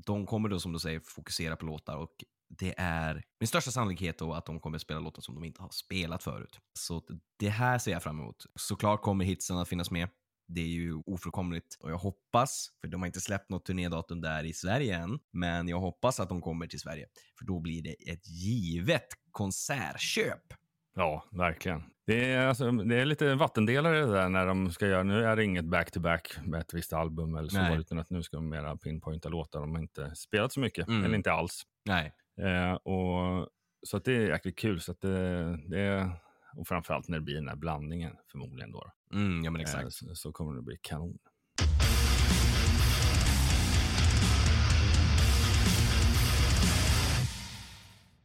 de 0.07 0.27
kommer 0.27 0.49
då 0.49 0.61
som 0.61 0.73
du 0.73 0.79
säger 0.79 1.01
fokusera 1.01 1.57
på 1.57 1.67
låtar 1.67 1.97
och 1.97 2.15
det 2.59 2.75
är 2.79 3.25
med 3.41 3.49
största 3.49 3.71
sannolikhet 3.71 4.19
då 4.19 4.35
att 4.35 4.47
de 4.47 4.61
kommer 4.61 4.79
spela 4.79 5.01
låtar 5.01 5.23
som 5.23 5.35
de 5.35 5.45
inte 5.45 5.63
har 5.63 5.71
spelat 5.71 6.23
förut. 6.23 6.59
Så 6.79 7.03
det 7.39 7.49
här 7.49 7.79
ser 7.79 7.91
jag 7.93 8.03
fram 8.03 8.21
emot. 8.21 8.47
Såklart 8.55 9.03
kommer 9.03 9.25
hitsen 9.25 9.59
att 9.59 9.69
finnas 9.69 9.91
med. 9.91 10.09
Det 10.49 10.61
är 10.61 10.67
ju 10.67 10.95
ofrånkomligt 11.07 11.77
och 11.81 11.91
jag 11.91 11.99
hoppas, 11.99 12.69
för 12.81 12.89
de 12.89 13.01
har 13.03 13.07
inte 13.07 13.21
släppt 13.21 13.51
något 13.51 13.65
turnédatum 13.65 14.21
där 14.21 14.45
i 14.45 14.53
Sverige 14.53 14.97
än, 14.97 15.19
men 15.33 15.69
jag 15.69 15.81
hoppas 15.81 16.21
att 16.21 16.29
de 16.29 16.41
kommer 16.41 16.67
till 16.67 16.81
Sverige. 16.81 17.07
För 17.39 17.45
då 17.45 17.61
blir 17.61 17.83
det 17.83 18.11
ett 18.11 18.29
givet 18.29 19.07
konsertköp. 19.31 20.43
Ja, 20.95 21.25
verkligen. 21.33 21.83
Det 22.07 22.33
är, 22.33 22.47
alltså, 22.47 22.71
det 22.71 22.97
är 23.01 23.05
lite 23.05 23.35
vattendelare 23.35 24.01
det 24.01 24.13
där 24.13 24.29
när 24.29 24.47
de 24.47 24.71
ska 24.71 24.87
göra, 24.87 25.03
nu 25.03 25.25
är 25.25 25.37
det 25.37 25.45
inget 25.45 25.65
back-to-back 25.65 26.37
med 26.45 26.61
ett 26.61 26.75
visst 26.75 26.93
album 26.93 27.35
eller 27.35 27.49
så, 27.49 27.59
Nej. 27.59 27.79
utan 27.79 27.99
att 27.99 28.11
nu 28.11 28.23
ska 28.23 28.37
de 28.37 28.49
mera 28.49 28.77
pinpointa 28.77 29.29
låtar 29.29 29.61
de 29.61 29.77
inte 29.77 30.15
spelat 30.15 30.53
så 30.53 30.61
mycket, 30.61 30.89
Mm. 30.89 31.05
eller 31.05 31.17
inte 31.17 31.33
alls. 31.33 31.63
Nej. 31.85 32.13
Eh, 32.41 32.73
och, 32.73 33.49
så 33.87 33.97
att 33.97 34.05
det 34.05 34.13
är 34.17 34.29
jäkligt 34.29 34.59
kul. 34.59 34.81
Så 34.81 34.93
att 34.93 35.01
det, 35.01 35.57
det 35.69 35.81
är, 35.81 36.11
och 36.59 36.69
framförallt 36.69 37.09
när 37.09 37.19
det 37.19 37.25
blir 37.25 37.35
den 37.35 37.49
här 37.49 37.57
blandningen 37.57 38.13
förmodligen 38.31 38.73
då. 38.73 38.91
Mm, 39.13 39.45
ja 39.45 39.51
men 39.51 39.61
Eh, 39.61 39.63
exakt. 39.63 39.93
så, 39.93 40.15
så 40.15 40.33
kommer 40.33 40.55
det 40.55 40.63
bli 40.63 40.79
kanon. 40.83 41.19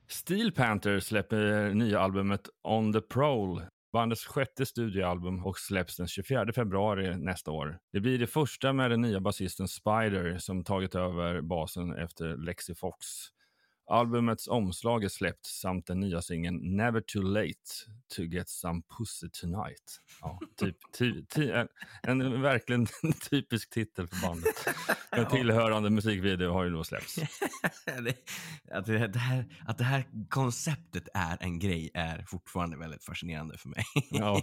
Steel 0.08 0.52
Panther 0.52 1.00
släpper 1.00 1.74
nya 1.74 2.00
albumet 2.00 2.50
On 2.64 2.94
the 2.94 3.02
Prowl. 3.02 3.62
Bandets 3.94 4.26
sjätte 4.26 4.66
studioalbum 4.66 5.46
och 5.46 5.58
släpps 5.58 5.98
den 5.98 6.08
24 6.08 6.54
februari 6.54 7.18
nästa 7.18 7.52
år. 7.52 7.80
Det 7.92 8.00
blir 8.00 8.20
det 8.20 8.28
första 8.28 8.74
med 8.74 8.92
den 8.92 9.02
nya 9.02 9.20
basisten 9.20 9.68
Spider 9.68 10.38
som 10.38 10.64
tagit 10.64 10.96
över 10.96 11.42
basen 11.42 11.94
efter 11.98 12.38
Lexi 12.38 12.76
Fox. 12.76 13.06
Albumets 13.86 14.48
omslag 14.48 15.04
är 15.04 15.10
släppt 15.10 15.46
samt 15.46 15.88
den 15.88 16.00
nya 16.00 16.22
singeln 16.22 16.76
Never 16.76 17.02
Too 17.02 17.22
Late 17.22 17.54
to 18.16 18.22
Get 18.22 18.50
Some 18.50 18.82
Pussy 18.98 19.30
Tonight. 19.30 20.00
Ja, 20.22 20.40
typ, 20.58 20.78
ty, 20.98 21.26
ty, 21.26 21.52
en, 21.52 21.68
en 22.04 22.42
verkligen 22.42 22.88
typisk 23.30 23.70
titel 23.70 24.08
för 24.08 24.28
bandet. 24.28 24.68
En 25.12 25.26
tillhörande 25.38 25.90
musikvideo 25.90 26.52
har 26.52 26.64
ju 26.64 26.70
då 26.70 26.84
släppts. 26.84 27.18
att, 28.72 28.86
det, 28.86 29.08
det 29.08 29.20
här, 29.20 29.46
att 29.68 29.78
det 29.78 29.84
här 29.84 30.06
konceptet 30.30 31.08
är 31.14 31.38
en 31.40 31.60
grej 31.60 31.92
är 31.94 32.26
fortfarande 32.28 32.78
väldigt 32.78 33.04
fascinerande 33.04 33.58
för 33.58 33.70
mig. 33.70 33.84
Ja. 34.12 34.42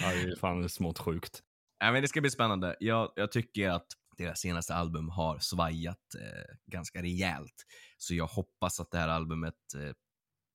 Ja, 0.00 0.12
det 0.14 0.20
är 0.20 0.36
fan 0.40 0.68
smått 0.68 0.98
sjukt. 0.98 1.42
Ja, 1.78 1.92
men 1.92 2.02
det 2.02 2.08
ska 2.08 2.20
bli 2.20 2.30
spännande. 2.30 2.76
Jag, 2.80 3.12
jag 3.16 3.32
tycker 3.32 3.70
att 3.70 3.86
deras 4.18 4.40
senaste 4.40 4.74
album 4.74 5.08
har 5.08 5.38
svajat 5.38 6.14
eh, 6.14 6.56
ganska 6.66 7.02
rejält. 7.02 7.66
Så 7.98 8.14
jag 8.14 8.26
hoppas 8.26 8.80
att 8.80 8.90
det 8.90 8.98
här 8.98 9.08
albumet 9.08 9.74
eh, 9.74 9.92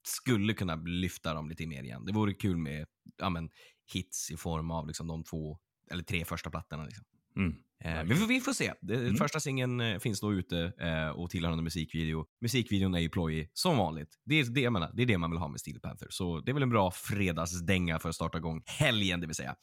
skulle 0.07 0.53
kunna 0.53 0.75
lyfta 0.75 1.33
dem 1.33 1.49
lite 1.49 1.67
mer 1.67 1.83
igen. 1.83 2.05
Det 2.05 2.13
vore 2.13 2.33
kul 2.33 2.57
med 2.57 2.85
ja, 3.17 3.29
men, 3.29 3.49
hits 3.93 4.31
i 4.31 4.37
form 4.37 4.71
av 4.71 4.87
liksom, 4.87 5.07
de 5.07 5.23
två 5.23 5.59
eller 5.91 6.03
tre 6.03 6.25
första 6.25 6.49
plattorna. 6.49 6.85
Liksom. 6.85 7.05
Mm. 7.37 7.55
Eh, 7.83 8.03
vi, 8.03 8.15
får, 8.15 8.27
vi 8.27 8.41
får 8.41 8.53
se. 8.53 8.73
Mm. 8.89 9.15
Första 9.15 9.39
singeln 9.39 9.81
eh, 9.81 9.99
finns 9.99 10.19
då 10.19 10.33
ute 10.33 10.73
eh, 10.79 11.09
och 11.09 11.29
tillhörande 11.29 11.63
musikvideo. 11.63 12.25
Musikvideon 12.41 12.95
är 12.95 12.99
ju 12.99 13.09
plojig 13.09 13.49
som 13.53 13.77
vanligt. 13.77 14.09
Det 14.25 14.39
är 14.39 14.45
det, 14.45 14.61
jag 14.61 14.73
menar, 14.73 14.91
det 14.93 15.01
är 15.01 15.05
det 15.05 15.17
man 15.17 15.31
vill 15.31 15.39
ha 15.39 15.47
med 15.47 15.59
Steel 15.59 15.79
Panther. 15.79 16.07
Så 16.09 16.39
det 16.39 16.51
är 16.51 16.53
väl 16.53 16.63
en 16.63 16.69
bra 16.69 16.91
fredagsdänga 16.91 17.99
för 17.99 18.09
att 18.09 18.15
starta 18.15 18.37
igång 18.37 18.63
helgen, 18.65 19.21
det 19.21 19.27
vill 19.27 19.35
säga. 19.35 19.55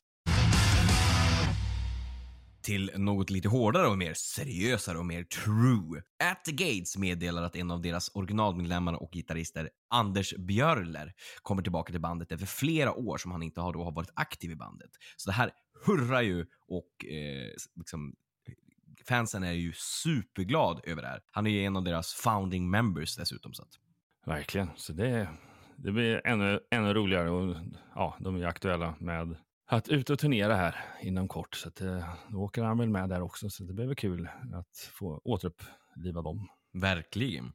Till 2.62 2.90
något 2.96 3.30
lite 3.30 3.48
hårdare 3.48 3.86
och 3.86 3.98
mer 3.98 4.14
seriösare 4.14 4.98
och 4.98 5.06
mer 5.06 5.24
true. 5.24 6.02
At 6.30 6.44
the 6.44 6.52
Gates 6.52 6.96
meddelar 6.96 7.42
att 7.42 7.56
en 7.56 7.70
av 7.70 7.82
deras 7.82 8.10
originalmedlemmar 8.14 9.02
och 9.02 9.12
gitarrister, 9.12 9.70
Anders 9.90 10.34
Björler, 10.34 11.12
kommer 11.42 11.62
tillbaka 11.62 11.92
till 11.92 12.00
bandet 12.00 12.32
efter 12.32 12.46
flera 12.46 12.94
år 12.94 13.18
som 13.18 13.30
han 13.30 13.42
inte 13.42 13.60
har, 13.60 13.72
då 13.72 13.84
har 13.84 13.92
varit 13.92 14.10
aktiv 14.14 14.50
i 14.50 14.56
bandet. 14.56 14.90
Så 15.16 15.30
det 15.30 15.34
här 15.34 15.50
hurrar 15.86 16.22
ju 16.22 16.46
och 16.68 17.04
eh, 17.04 17.50
liksom, 17.76 18.14
fansen 19.04 19.42
är 19.42 19.52
ju 19.52 19.72
superglad 19.72 20.80
över 20.84 21.02
det 21.02 21.08
här. 21.08 21.20
Han 21.30 21.46
är 21.46 21.50
ju 21.50 21.64
en 21.64 21.76
av 21.76 21.84
deras 21.84 22.14
founding 22.14 22.70
members 22.70 23.16
dessutom. 23.16 23.54
Så 23.54 23.62
att. 23.62 23.70
Verkligen. 24.26 24.70
Så 24.76 24.92
det, 24.92 25.28
det 25.76 25.92
blir 25.92 26.26
ännu, 26.26 26.60
ännu 26.70 26.94
roligare 26.94 27.30
och 27.30 27.56
ja, 27.94 28.16
de 28.20 28.36
är 28.36 28.46
aktuella 28.46 28.94
med 28.98 29.36
att 29.70 29.88
ut 29.88 30.10
och 30.10 30.18
turnera 30.18 30.54
här 30.56 30.84
inom 31.02 31.28
kort. 31.28 31.54
Så 31.54 31.68
att, 31.68 31.80
eh, 31.80 32.14
då 32.28 32.38
åker 32.38 32.62
han 32.62 32.78
väl 32.78 32.88
med 32.88 33.08
där 33.08 33.22
också. 33.22 33.50
Så 33.50 33.64
det 33.64 33.72
blir 33.72 33.86
väl 33.86 33.96
kul 33.96 34.28
att 34.54 34.90
få 34.92 35.20
återuppliva 35.24 36.22
dem. 36.22 36.48
Verkligen. 36.72 37.52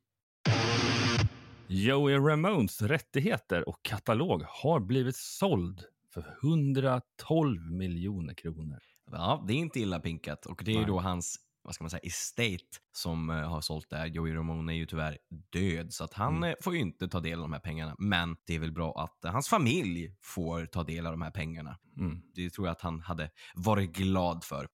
Joey 1.67 2.17
Ramones 2.17 2.81
rättigheter 2.81 3.69
och 3.69 3.79
katalog 3.81 4.43
har 4.47 4.79
blivit 4.79 5.15
såld 5.15 5.83
för 6.13 6.37
112 6.41 7.71
miljoner 7.71 8.33
kronor. 8.33 8.79
Ja, 9.11 9.43
det 9.47 9.53
är 9.53 9.57
inte 9.57 9.79
illa 9.79 9.99
pinkat 9.99 10.45
och 10.45 10.61
det 10.65 10.71
är 10.71 10.75
Nej. 10.75 10.85
då 10.85 10.99
hans 10.99 11.39
vad 11.65 11.75
ska 11.75 11.83
man 11.83 11.89
säga, 11.91 11.99
estate 12.03 12.63
som 12.91 13.29
eh, 13.29 13.35
har 13.49 13.61
sålt 13.61 13.89
det 13.89 13.97
här. 13.97 14.05
Joey 14.07 14.33
Ramone 14.35 14.73
är 14.73 14.77
ju 14.77 14.85
tyvärr 14.85 15.17
död, 15.51 15.93
så 15.93 16.03
att 16.03 16.13
han 16.13 16.37
Mm. 16.37 16.49
eh, 16.49 16.55
får 16.61 16.73
ju 16.75 16.79
inte 16.79 17.07
ta 17.07 17.19
del 17.19 17.39
av 17.39 17.41
de 17.41 17.53
här 17.53 17.59
pengarna. 17.59 17.95
Men 17.99 18.35
det 18.47 18.55
är 18.55 18.59
väl 18.59 18.71
bra 18.71 18.93
att 19.03 19.25
eh, 19.25 19.31
hans 19.31 19.49
familj 19.49 20.15
får 20.23 20.65
ta 20.65 20.83
del 20.83 21.05
av 21.05 21.11
de 21.13 21.21
här 21.21 21.31
pengarna. 21.31 21.77
Mm. 21.99 22.21
Det 22.35 22.49
tror 22.49 22.67
jag 22.67 22.71
att 22.71 22.81
han 22.81 22.99
hade 22.99 23.29
varit 23.55 23.91
glad 23.95 24.43
för. 24.43 24.67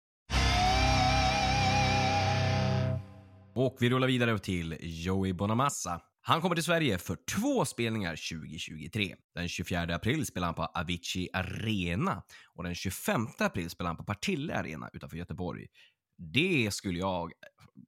Och 3.55 3.77
vi 3.81 3.91
rullar 3.91 4.07
vidare 4.07 4.39
till 4.39 4.77
Joey 4.81 5.33
Bonamassa. 5.33 6.01
Han 6.21 6.41
kommer 6.41 6.55
till 6.55 6.65
Sverige 6.65 6.99
för 6.99 7.17
två 7.37 7.65
spelningar 7.65 8.11
2023. 8.11 9.17
Den 9.35 9.49
24 9.49 9.95
april 9.95 10.27
spelar 10.27 10.47
han 10.47 10.55
på 10.55 10.63
Avicii 10.65 11.29
Arena 11.33 12.23
och 12.55 12.65
den 12.65 12.75
25 12.75 13.27
april 13.39 13.71
spelar 13.71 13.89
han 13.89 13.97
på 13.97 14.05
Partille 14.05 14.55
Arena 14.55 14.91
utanför 14.93 15.17
Göteborg. 15.17 15.67
Det 16.19 16.71
skulle 16.75 16.99
jag... 16.99 17.33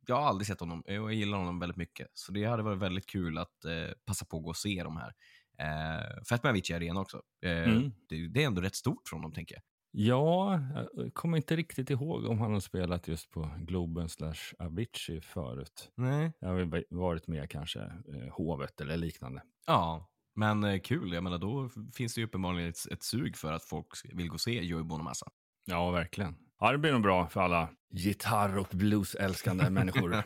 Jag 0.06 0.16
har 0.16 0.22
aldrig 0.22 0.46
sett 0.46 0.60
honom 0.60 0.82
jag 0.87 1.12
gillar 1.12 1.38
honom 1.38 1.58
väldigt 1.58 1.76
mycket. 1.76 2.08
Så 2.14 2.32
det 2.32 2.44
hade 2.44 2.62
varit 2.62 2.78
väldigt 2.78 3.06
kul 3.06 3.38
att 3.38 3.64
eh, 3.64 3.92
passa 4.04 4.25
på 4.25 4.37
att 4.37 4.42
gå 4.42 4.49
och 4.49 4.56
se 4.56 4.82
de 4.82 4.96
här. 4.96 5.12
Eh, 5.58 6.22
fett 6.28 6.42
med 6.42 6.50
Avicii 6.50 6.76
Arena 6.76 7.00
också. 7.00 7.22
Eh, 7.44 7.50
Mm. 7.62 7.92
det, 8.08 8.28
det 8.28 8.42
är 8.42 8.46
ändå 8.46 8.60
rätt 8.62 8.75
stort 8.75 9.08
för 9.08 9.16
honom, 9.16 9.32
tänker 9.32 9.54
jag. 9.54 9.62
Ja, 9.92 10.60
jag 10.94 11.14
kommer 11.14 11.37
inte 11.37 11.56
riktigt 11.56 11.90
ihåg 11.90 12.25
om 12.25 12.38
han 12.40 12.52
har 12.52 12.60
spelat 12.60 13.08
just 13.08 13.30
på 13.30 13.50
Globen 13.58 14.08
slash 14.08 14.54
Avicii 14.58 15.20
förut. 15.20 15.90
Nej. 15.96 16.32
Jag 16.40 16.49
har 16.49 16.94
varit 16.96 17.26
med 17.26 17.50
kanske 17.50 17.80
eh, 17.80 18.32
Hovet 18.32 18.80
eller 18.80 18.96
liknande. 18.96 19.42
Ja, 19.66 20.10
men 20.34 20.64
eh, 20.64 20.80
kul. 20.80 21.12
Jag 21.12 21.25
menar, 21.25 21.38
då 21.38 21.70
finns 21.94 22.14
det 22.14 22.20
ju 22.20 22.26
uppenbarligen 22.26 22.70
ett, 22.70 22.87
ett 22.92 23.02
sug 23.02 23.37
för 23.37 23.52
att 23.52 23.64
folk 23.64 23.87
vill 24.12 24.28
gå 24.28 24.34
och 24.34 24.40
se 24.40 24.62
Joey 24.64 24.82
Bonamassa. 24.84 25.26
Ja, 25.64 25.90
verkligen. 25.90 26.37
Ja, 26.62 26.72
det 26.72 26.78
blir 26.78 26.92
nog 26.92 27.02
bra 27.02 27.28
för 27.28 27.40
alla 27.40 27.68
gitarr 27.90 28.58
och 28.58 28.68
bluesälskande 28.70 29.70
människor. 29.70 30.22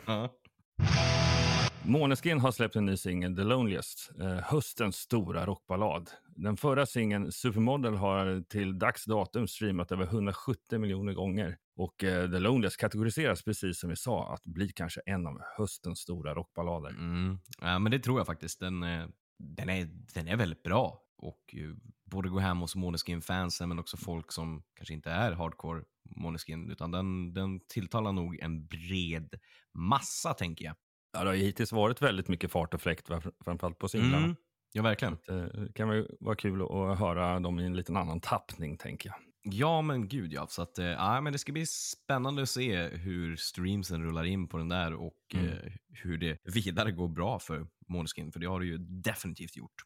Måneskin 1.87 2.39
har 2.39 2.51
släppt 2.51 2.75
en 2.75 2.85
ny 2.85 2.97
singel, 2.97 3.35
The 3.35 3.43
Loneliest, 3.43 4.11
eh, 4.19 4.27
höstens 4.27 4.95
stora 4.95 5.45
rockballad. 5.45 6.09
Den 6.35 6.57
förra 6.57 6.85
singeln, 6.85 7.31
Supermodel, 7.31 7.93
har 7.93 8.43
till 8.49 8.79
dags 8.79 9.05
datum 9.05 9.47
streamat 9.47 9.91
över 9.91 10.05
170 10.05 10.79
miljoner 10.79 11.13
gånger. 11.13 11.57
Och 11.75 12.03
eh, 12.03 12.31
The 12.31 12.39
Loneliest 12.39 12.77
kategoriseras 12.77 13.43
precis 13.43 13.79
som 13.79 13.89
vi 13.89 13.95
sa 13.95 14.33
att 14.33 14.45
bli 14.45 14.69
kanske 14.69 15.01
en 15.05 15.27
av 15.27 15.41
höstens 15.57 15.99
stora 15.99 16.35
rockballader. 16.35 16.89
Mm. 16.89 17.39
Ja, 17.61 17.79
men 17.79 17.91
det 17.91 17.99
tror 17.99 18.19
jag 18.19 18.25
faktiskt. 18.25 18.59
Den, 18.59 18.83
eh, 18.83 19.05
den, 19.39 19.69
är, 19.69 19.89
den 20.13 20.27
är 20.27 20.35
väldigt 20.35 20.63
bra. 20.63 21.01
Och 21.17 21.55
eh, 21.57 21.75
borde 22.05 22.29
gå 22.29 22.39
hem 22.39 22.59
hos 22.59 22.75
Måneskin-fansen, 22.75 23.69
men 23.69 23.79
också 23.79 23.97
folk 23.97 24.31
som 24.31 24.63
kanske 24.75 24.93
inte 24.93 25.11
är 25.11 25.31
hardcore 25.31 25.83
Måneskin, 26.05 26.71
utan 26.71 26.91
den, 26.91 27.33
den 27.33 27.59
tilltalar 27.67 28.11
nog 28.11 28.39
en 28.39 28.67
bred 28.67 29.35
massa, 29.73 30.33
tänker 30.33 30.65
jag. 30.65 30.75
Ja, 31.13 31.23
det 31.23 31.29
har 31.29 31.35
ju 31.35 31.43
hittills 31.43 31.71
varit 31.71 32.01
väldigt 32.01 32.27
mycket 32.27 32.51
fart 32.51 32.73
och 32.73 32.81
fläkt, 32.81 33.07
framförallt 33.45 33.79
på 33.79 33.87
singlarna. 33.87 34.17
Mm. 34.25 34.35
Ja, 34.73 34.81
verkligen. 34.83 35.13
Eh, 35.29 35.35
Det 35.37 35.73
kan 35.73 35.89
väl 35.89 36.07
vara 36.19 36.35
kul 36.35 36.61
att 36.61 36.99
höra 36.99 37.39
dem 37.39 37.59
i 37.59 37.65
en 37.65 37.75
liten 37.75 37.97
annan 37.97 38.19
tappning, 38.21 38.77
tänker 38.77 39.09
jag. 39.09 39.17
Ja, 39.53 39.81
men 39.81 40.07
gud 40.07 40.33
ja. 40.33 40.47
Så 40.47 40.61
att, 40.61 40.79
eh, 40.79 40.85
ja, 40.85 41.21
men 41.21 41.33
det 41.33 41.39
ska 41.39 41.51
bli 41.51 41.65
spännande 41.65 42.41
att 42.41 42.49
se 42.49 42.87
hur 42.87 43.35
streamsen 43.35 44.03
rullar 44.03 44.23
in 44.23 44.47
på 44.47 44.57
den 44.57 44.69
där 44.69 44.93
och 44.93 45.13
Mm. 45.33 45.47
eh, 45.47 45.71
hur 46.03 46.17
det 46.17 46.39
vidare 46.43 46.91
går 46.91 47.07
bra 47.07 47.39
för 47.39 47.67
Måneskin, 47.87 48.31
för 48.31 48.39
det 48.39 48.45
har 48.47 48.59
det 48.59 48.65
ju 48.65 48.77
definitivt 48.77 49.57
gjort. 49.57 49.81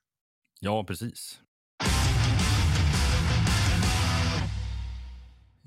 Ja, 0.59 0.83
precis. 0.83 1.41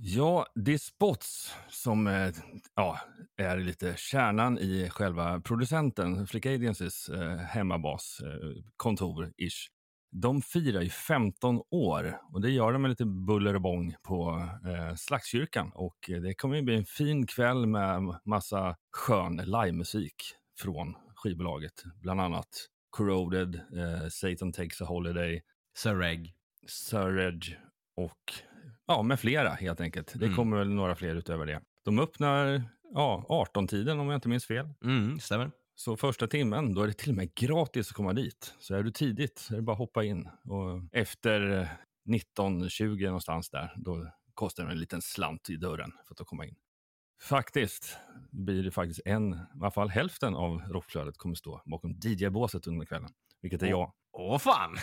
Ja, 0.04 0.46
det 0.54 0.72
är 0.74 0.78
Spots 0.78 1.54
som 1.68 2.06
eh, 2.06 2.34
ja, 2.74 2.98
är 3.36 3.56
lite 3.56 3.94
kärnan 3.96 4.58
i 4.58 4.90
själva 4.90 5.40
producenten, 5.40 6.26
Flick 6.26 6.46
Agencys 6.46 7.08
eh, 7.08 7.36
hemmabas, 7.36 8.20
eh, 8.20 8.62
kontor-ish. 8.76 9.68
De 10.10 10.42
firar 10.42 10.82
ju 10.82 10.90
15 10.90 11.62
år 11.70 12.20
och 12.32 12.40
det 12.40 12.50
gör 12.50 12.72
de 12.72 12.82
med 12.82 12.88
lite 12.88 13.04
buller 13.04 13.54
och 13.54 13.60
bång 13.60 13.94
på 14.02 14.48
eh, 14.66 14.94
Slagskyrkan. 14.94 15.70
Och 15.74 16.10
eh, 16.10 16.20
det 16.20 16.34
kommer 16.34 16.56
ju 16.56 16.62
bli 16.62 16.76
en 16.76 16.84
fin 16.84 17.26
kväll 17.26 17.66
med 17.66 18.20
massa 18.24 18.76
skön 18.92 19.36
livemusik 19.36 20.14
från 20.60 20.94
skivbolaget. 21.14 21.84
Bland 22.00 22.20
annat 22.20 22.68
Corroded, 22.90 23.54
eh, 23.54 24.08
Satan 24.08 24.52
Takes 24.52 24.80
a 24.80 24.84
Holiday, 24.84 25.42
Sir 25.78 25.94
Reg. 25.94 26.34
Surge 26.66 27.58
och 27.96 28.51
ja, 28.96 29.02
med 29.02 29.20
flera 29.20 29.48
helt 29.50 29.80
enkelt. 29.80 30.12
Det 30.14 30.24
Mm. 30.24 30.36
kommer 30.36 30.56
väl 30.56 30.68
några 30.70 30.94
fler 30.94 31.14
utöver 31.16 31.46
det. 31.46 31.60
De 31.84 31.98
öppnar 31.98 32.62
ja, 32.94 33.24
18-tiden 33.28 34.00
om 34.00 34.06
jag 34.08 34.16
inte 34.16 34.28
minns 34.28 34.46
fel. 34.46 34.68
Mm, 34.84 35.20
stämmer. 35.20 35.50
Så 35.74 35.96
första 35.96 36.26
timmen, 36.26 36.74
då 36.74 36.82
är 36.82 36.86
det 36.86 36.92
till 36.92 37.10
och 37.10 37.16
med 37.16 37.34
gratis 37.34 37.88
att 37.90 37.96
komma 37.96 38.12
dit. 38.12 38.54
Så 38.58 38.74
är 38.74 38.82
du 38.82 38.90
tidigt 38.90 39.38
så 39.38 39.52
är 39.54 39.56
det 39.56 39.62
bara 39.62 39.72
att 39.72 39.78
hoppa 39.78 40.04
in. 40.04 40.28
Och 40.44 40.80
efter 40.92 41.60
eh, 41.60 41.66
19.20 42.08 43.04
någonstans 43.06 43.50
där, 43.50 43.72
då 43.76 44.06
kostar 44.34 44.64
det 44.64 44.70
en 44.72 44.78
liten 44.78 45.02
slant 45.02 45.50
i 45.50 45.56
dörren 45.56 45.92
för 46.06 46.14
att 46.22 46.26
komma 46.28 46.46
in. 46.46 46.54
Faktiskt 47.22 47.96
blir 48.30 48.62
det 48.62 48.70
faktiskt 48.70 49.00
en, 49.04 49.34
i 49.34 49.38
alla 49.60 49.70
fall 49.70 49.88
hälften 49.88 50.34
av 50.34 50.62
rockflödet 50.68 51.18
kommer 51.18 51.34
stå 51.34 51.62
bakom 51.66 51.90
DJ-båset 52.04 52.66
under 52.66 52.86
kvällen. 52.86 53.10
Vilket 53.42 53.62
är 53.62 53.66
jag. 53.66 53.92
Åh 54.14 54.38
fan! 54.38 54.76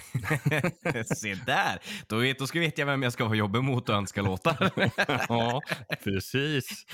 Se 1.15 1.33
där! 1.45 1.79
Då, 2.07 2.17
vet, 2.17 2.39
då 2.39 2.47
ska 2.47 2.59
veta 2.59 2.81
jag 2.81 2.85
vem 2.85 3.03
jag 3.03 3.13
ska 3.13 3.23
ha 3.23 3.35
jobbet 3.35 3.63
mot 3.63 3.89
och 3.89 3.95
önska 3.95 4.21
låtar. 4.21 4.71
ja, 5.29 5.61
precis. 6.03 6.85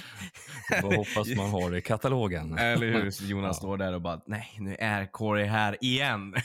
Vad 0.83 0.95
hoppas 0.95 1.27
man 1.37 1.49
har 1.49 1.75
i 1.75 1.81
katalogen. 1.81 2.57
Eller 2.57 2.87
hur? 2.87 3.23
Jonas 3.25 3.49
Ja. 3.49 3.53
står 3.53 3.77
där 3.77 3.93
och 3.93 4.01
bara, 4.01 4.21
nej, 4.27 4.55
nu 4.59 4.75
är 4.79 5.11
Corey 5.11 5.45
här 5.45 5.77
igen. 5.81 6.35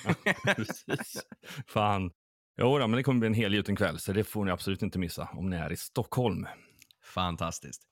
Precis. 0.44 1.22
Fan. 1.66 2.10
Jo, 2.60 2.78
men 2.78 2.92
det 2.92 3.02
kommer 3.02 3.18
bli 3.20 3.26
en 3.26 3.34
helgjuten 3.34 3.76
kväll, 3.76 3.98
så 3.98 4.12
det 4.12 4.24
får 4.24 4.44
ni 4.44 4.50
absolut 4.50 4.82
inte 4.82 4.98
missa 4.98 5.28
om 5.32 5.50
ni 5.50 5.56
är 5.56 5.72
i 5.72 5.76
Stockholm. 5.76 6.46
Fantastiskt. 7.14 7.82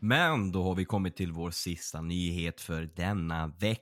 Men 0.00 0.52
då 0.52 0.62
har 0.62 0.74
vi 0.74 0.84
kommit 0.84 1.16
till 1.16 1.32
vår 1.32 1.50
sista 1.50 2.00
nyhet 2.00 2.60
för 2.60 2.90
denna 2.96 3.46
vecka. 3.46 3.80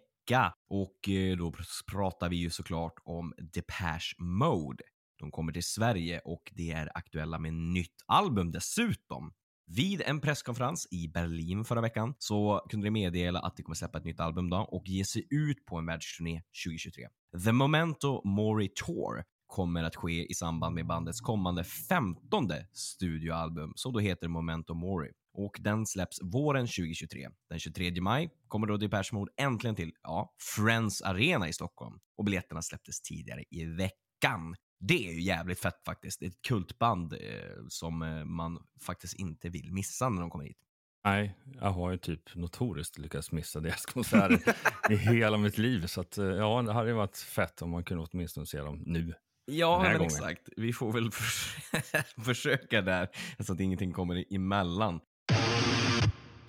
Och 0.68 1.08
eh, 1.08 1.36
då 1.36 1.52
pratar 1.92 2.28
vi 2.28 2.36
ju 2.36 2.50
såklart 2.50 2.94
om 3.04 3.34
Depeche 3.38 4.14
Mode. 4.18 4.84
De 5.18 5.30
kommer 5.30 5.52
till 5.52 5.64
Sverige 5.64 6.20
och 6.24 6.52
det 6.54 6.70
är 6.70 6.90
aktuella 6.94 7.38
med 7.38 7.54
nytt 7.54 8.02
album 8.06 8.52
dessutom. 8.52 9.32
Vid 9.66 10.02
en 10.06 10.20
presskonferens 10.20 10.88
i 10.90 11.08
Berlin 11.08 11.64
förra 11.64 11.80
veckan 11.80 12.14
så 12.18 12.66
kunde 12.70 12.86
de 12.86 12.90
meddela 12.90 13.40
att 13.40 13.56
de 13.56 13.62
kommer 13.62 13.74
släppa 13.74 13.98
ett 13.98 14.04
nytt 14.04 14.20
album 14.20 14.50
då 14.50 14.56
och 14.56 14.88
ge 14.88 15.04
sig 15.04 15.26
ut 15.30 15.66
på 15.66 15.76
en 15.78 15.86
världsturné 15.86 16.42
2023. 16.66 17.08
The 17.44 17.52
Momento 17.52 18.28
Mori 18.28 18.68
Tour 18.68 19.24
kommer 19.46 19.84
att 19.84 19.96
ske 19.96 20.26
i 20.30 20.34
samband 20.34 20.74
med 20.74 20.86
bandets 20.86 21.20
kommande 21.20 21.64
15 21.64 22.48
studioalbum 22.72 23.72
som 23.74 23.92
då 23.92 24.00
heter 24.00 24.28
Momento 24.28 24.74
Mori. 24.74 25.10
Och 25.34 25.56
den 25.60 25.86
släpps 25.86 26.18
våren 26.22 26.66
2023. 26.66 27.28
Den 27.48 27.58
23 27.58 28.00
maj 28.00 28.30
kommer 28.48 28.66
då 28.66 28.76
Depeche 28.76 29.08
Mode 29.12 29.32
äntligen 29.36 29.76
till, 29.76 29.92
ja, 30.02 30.34
Friends 30.56 31.02
Arena 31.02 31.48
i 31.48 31.52
Stockholm. 31.52 31.98
Och 32.16 32.24
biljetterna 32.24 32.62
släpptes 32.62 33.00
tidigare 33.00 33.44
i 33.50 33.64
veckan. 33.64 34.56
Det 34.80 35.08
är 35.08 35.12
ju 35.12 35.22
jävligt 35.22 35.60
fett 35.60 35.84
faktiskt. 35.86 36.20
Det 36.20 36.26
är 36.26 36.30
ett 36.30 36.42
kultband 36.48 37.12
eh, 37.12 37.18
som 37.68 38.02
eh, 38.02 38.24
man 38.24 38.58
faktiskt 38.86 39.14
inte 39.14 39.48
vill 39.48 39.72
missa 39.72 40.08
när 40.08 40.20
de 40.20 40.30
kommer 40.30 40.44
hit. 40.44 40.58
Nej, 41.04 41.38
jag 41.60 41.70
har 41.70 41.90
ju 41.90 41.98
typ 41.98 42.34
notoriskt 42.34 42.98
lyckats 42.98 43.32
missa 43.32 43.60
deras 43.60 43.86
konserter 43.86 44.54
i 44.90 44.96
hela 44.96 45.36
mitt 45.38 45.58
liv. 45.58 45.86
Så 45.86 46.00
att, 46.00 46.18
eh, 46.18 46.24
ja, 46.24 46.62
det 46.62 46.72
hade 46.72 46.88
ju 46.88 46.94
varit 46.94 47.16
fett 47.16 47.62
om 47.62 47.70
man 47.70 47.84
kunde 47.84 48.06
åtminstone 48.12 48.46
se 48.46 48.58
dem 48.58 48.82
nu. 48.86 49.14
Ja, 49.44 49.82
men 49.82 49.92
gången. 49.92 50.04
exakt. 50.04 50.48
Vi 50.56 50.72
får 50.72 50.92
väl 50.92 51.10
förs- 51.10 52.14
försöka 52.24 52.82
där 52.82 53.08
så 53.38 53.52
att 53.52 53.60
ingenting 53.60 53.92
kommer 53.92 54.34
emellan. 54.34 55.00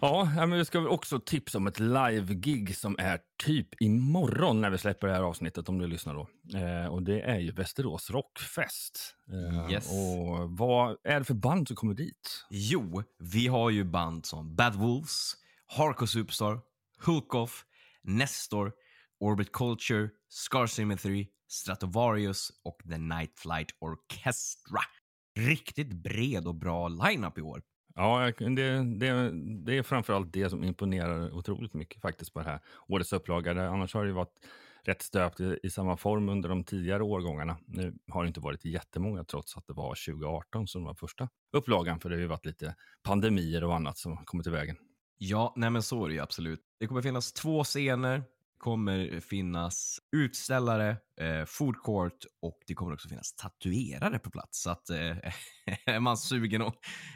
Ja, 0.06 0.30
men 0.36 0.52
vi 0.52 0.66
ska 0.66 0.80
väl 0.80 0.88
också 0.90 1.20
tipsa 1.20 1.58
om 1.58 1.68
ett 1.68 1.80
live-gig 1.80 2.76
som 2.78 2.96
är 3.00 3.20
typ 3.44 3.82
imorgon 3.82 4.62
när 4.62 4.70
vi 4.70 4.78
släpper 4.78 5.08
det 5.08 5.14
här 5.14 5.22
avsnittet, 5.24 5.70
om 5.70 5.78
du 5.78 5.88
lyssnar 5.88 6.14
då. 6.14 6.28
Eh, 6.60 6.86
och 6.88 7.04
det 7.04 7.22
är 7.22 7.40
ju 7.40 7.52
Västerås 7.52 8.10
Rockfest. 8.10 9.16
Eh, 9.32 9.72
Yes. 9.72 9.92
Och 9.92 10.52
vad 10.58 10.98
är 11.04 11.20
det 11.20 11.26
för 11.26 11.34
band 11.34 11.68
som 11.68 11.76
kommer 11.78 11.94
dit? 11.94 12.46
Jo, 12.50 13.04
vi 13.20 13.48
har 13.48 13.70
ju 13.70 13.84
band 13.84 14.26
som 14.26 14.56
Bad 14.56 14.76
Wolves, 14.76 15.34
Harko 15.66 16.08
Superstar, 16.08 16.60
Hulkoff, 17.06 17.66
Nestor, 18.04 18.72
Orbit 19.20 19.52
Culture, 19.52 20.10
Scar 20.30 20.68
Symmetry, 20.68 21.28
Stratovarius 21.48 22.52
och 22.64 22.78
The 22.90 22.98
Night 22.98 23.40
Flight 23.40 23.70
Orchestra. 23.80 24.82
Riktigt 25.40 25.94
bred 25.94 26.48
och 26.48 26.56
bra 26.56 26.88
lineup 26.88 27.38
i 27.38 27.42
år. 27.42 27.62
Ja, 27.96 28.32
det, 28.40 28.84
det, 29.00 29.32
det 29.66 29.78
är 29.78 29.84
framförallt 29.84 30.34
det 30.34 30.50
som 30.50 30.64
imponerar 30.64 31.34
otroligt 31.34 31.74
mycket 31.74 32.02
faktiskt 32.02 32.34
på 32.34 32.40
det 32.40 32.46
här 32.46 32.60
årets 32.88 33.14
upplaga. 33.14 33.70
Annars 33.70 33.94
har 33.94 34.04
det 34.04 34.08
ju 34.08 34.14
varit 34.14 34.40
rätt 34.84 35.02
stöpt 35.02 35.40
i, 35.40 35.60
i 35.64 35.70
samma 35.70 35.98
form 35.98 36.30
under 36.30 36.50
de 36.50 36.64
tidigare 36.64 37.04
årgångarna. 37.04 37.58
Nu 37.66 37.94
har 38.12 38.24
det 38.24 38.28
inte 38.28 38.40
varit 38.40 38.66
jättemånga 38.66 39.24
trots 39.24 39.58
att 39.58 39.68
det 39.68 39.74
var 39.74 39.90
2018 39.90 40.68
som 40.68 40.84
var 40.84 40.94
första 40.94 41.30
upplagan, 41.54 42.00
för 42.00 42.10
det 42.10 42.16
har 42.16 42.22
ju 42.22 42.28
varit 42.28 42.46
lite 42.46 42.76
pandemier 43.04 43.64
och 43.64 43.76
annat 43.76 43.98
som 43.98 44.18
har 44.18 44.24
kommit 44.26 44.48
i 44.48 44.50
vägen. 44.50 44.78
Ja, 45.18 45.54
nej 45.56 45.70
men 45.70 45.84
så 45.84 46.06
är 46.06 46.08
det 46.08 46.14
ju 46.14 46.22
absolut. 46.22 46.62
Det 46.80 46.88
kommer 46.88 47.02
finnas 47.02 47.34
två 47.34 47.64
scener, 47.64 48.24
kommer 48.64 49.20
finnas 49.20 50.00
utställare, 50.12 50.98
eh, 51.20 51.46
food 51.46 51.76
court 51.84 52.26
och 52.42 52.60
det 52.68 52.74
kommer 52.74 52.94
också 52.94 53.10
finnas 53.10 53.34
tatuerare 53.36 54.20
på 54.20 54.32
plats. 54.32 54.62
Så 54.62 54.70
att 54.70 54.90
eh, 54.90 54.98
är 55.86 56.00
man 56.00 56.18
sugen 56.18 56.62
och 56.62 56.76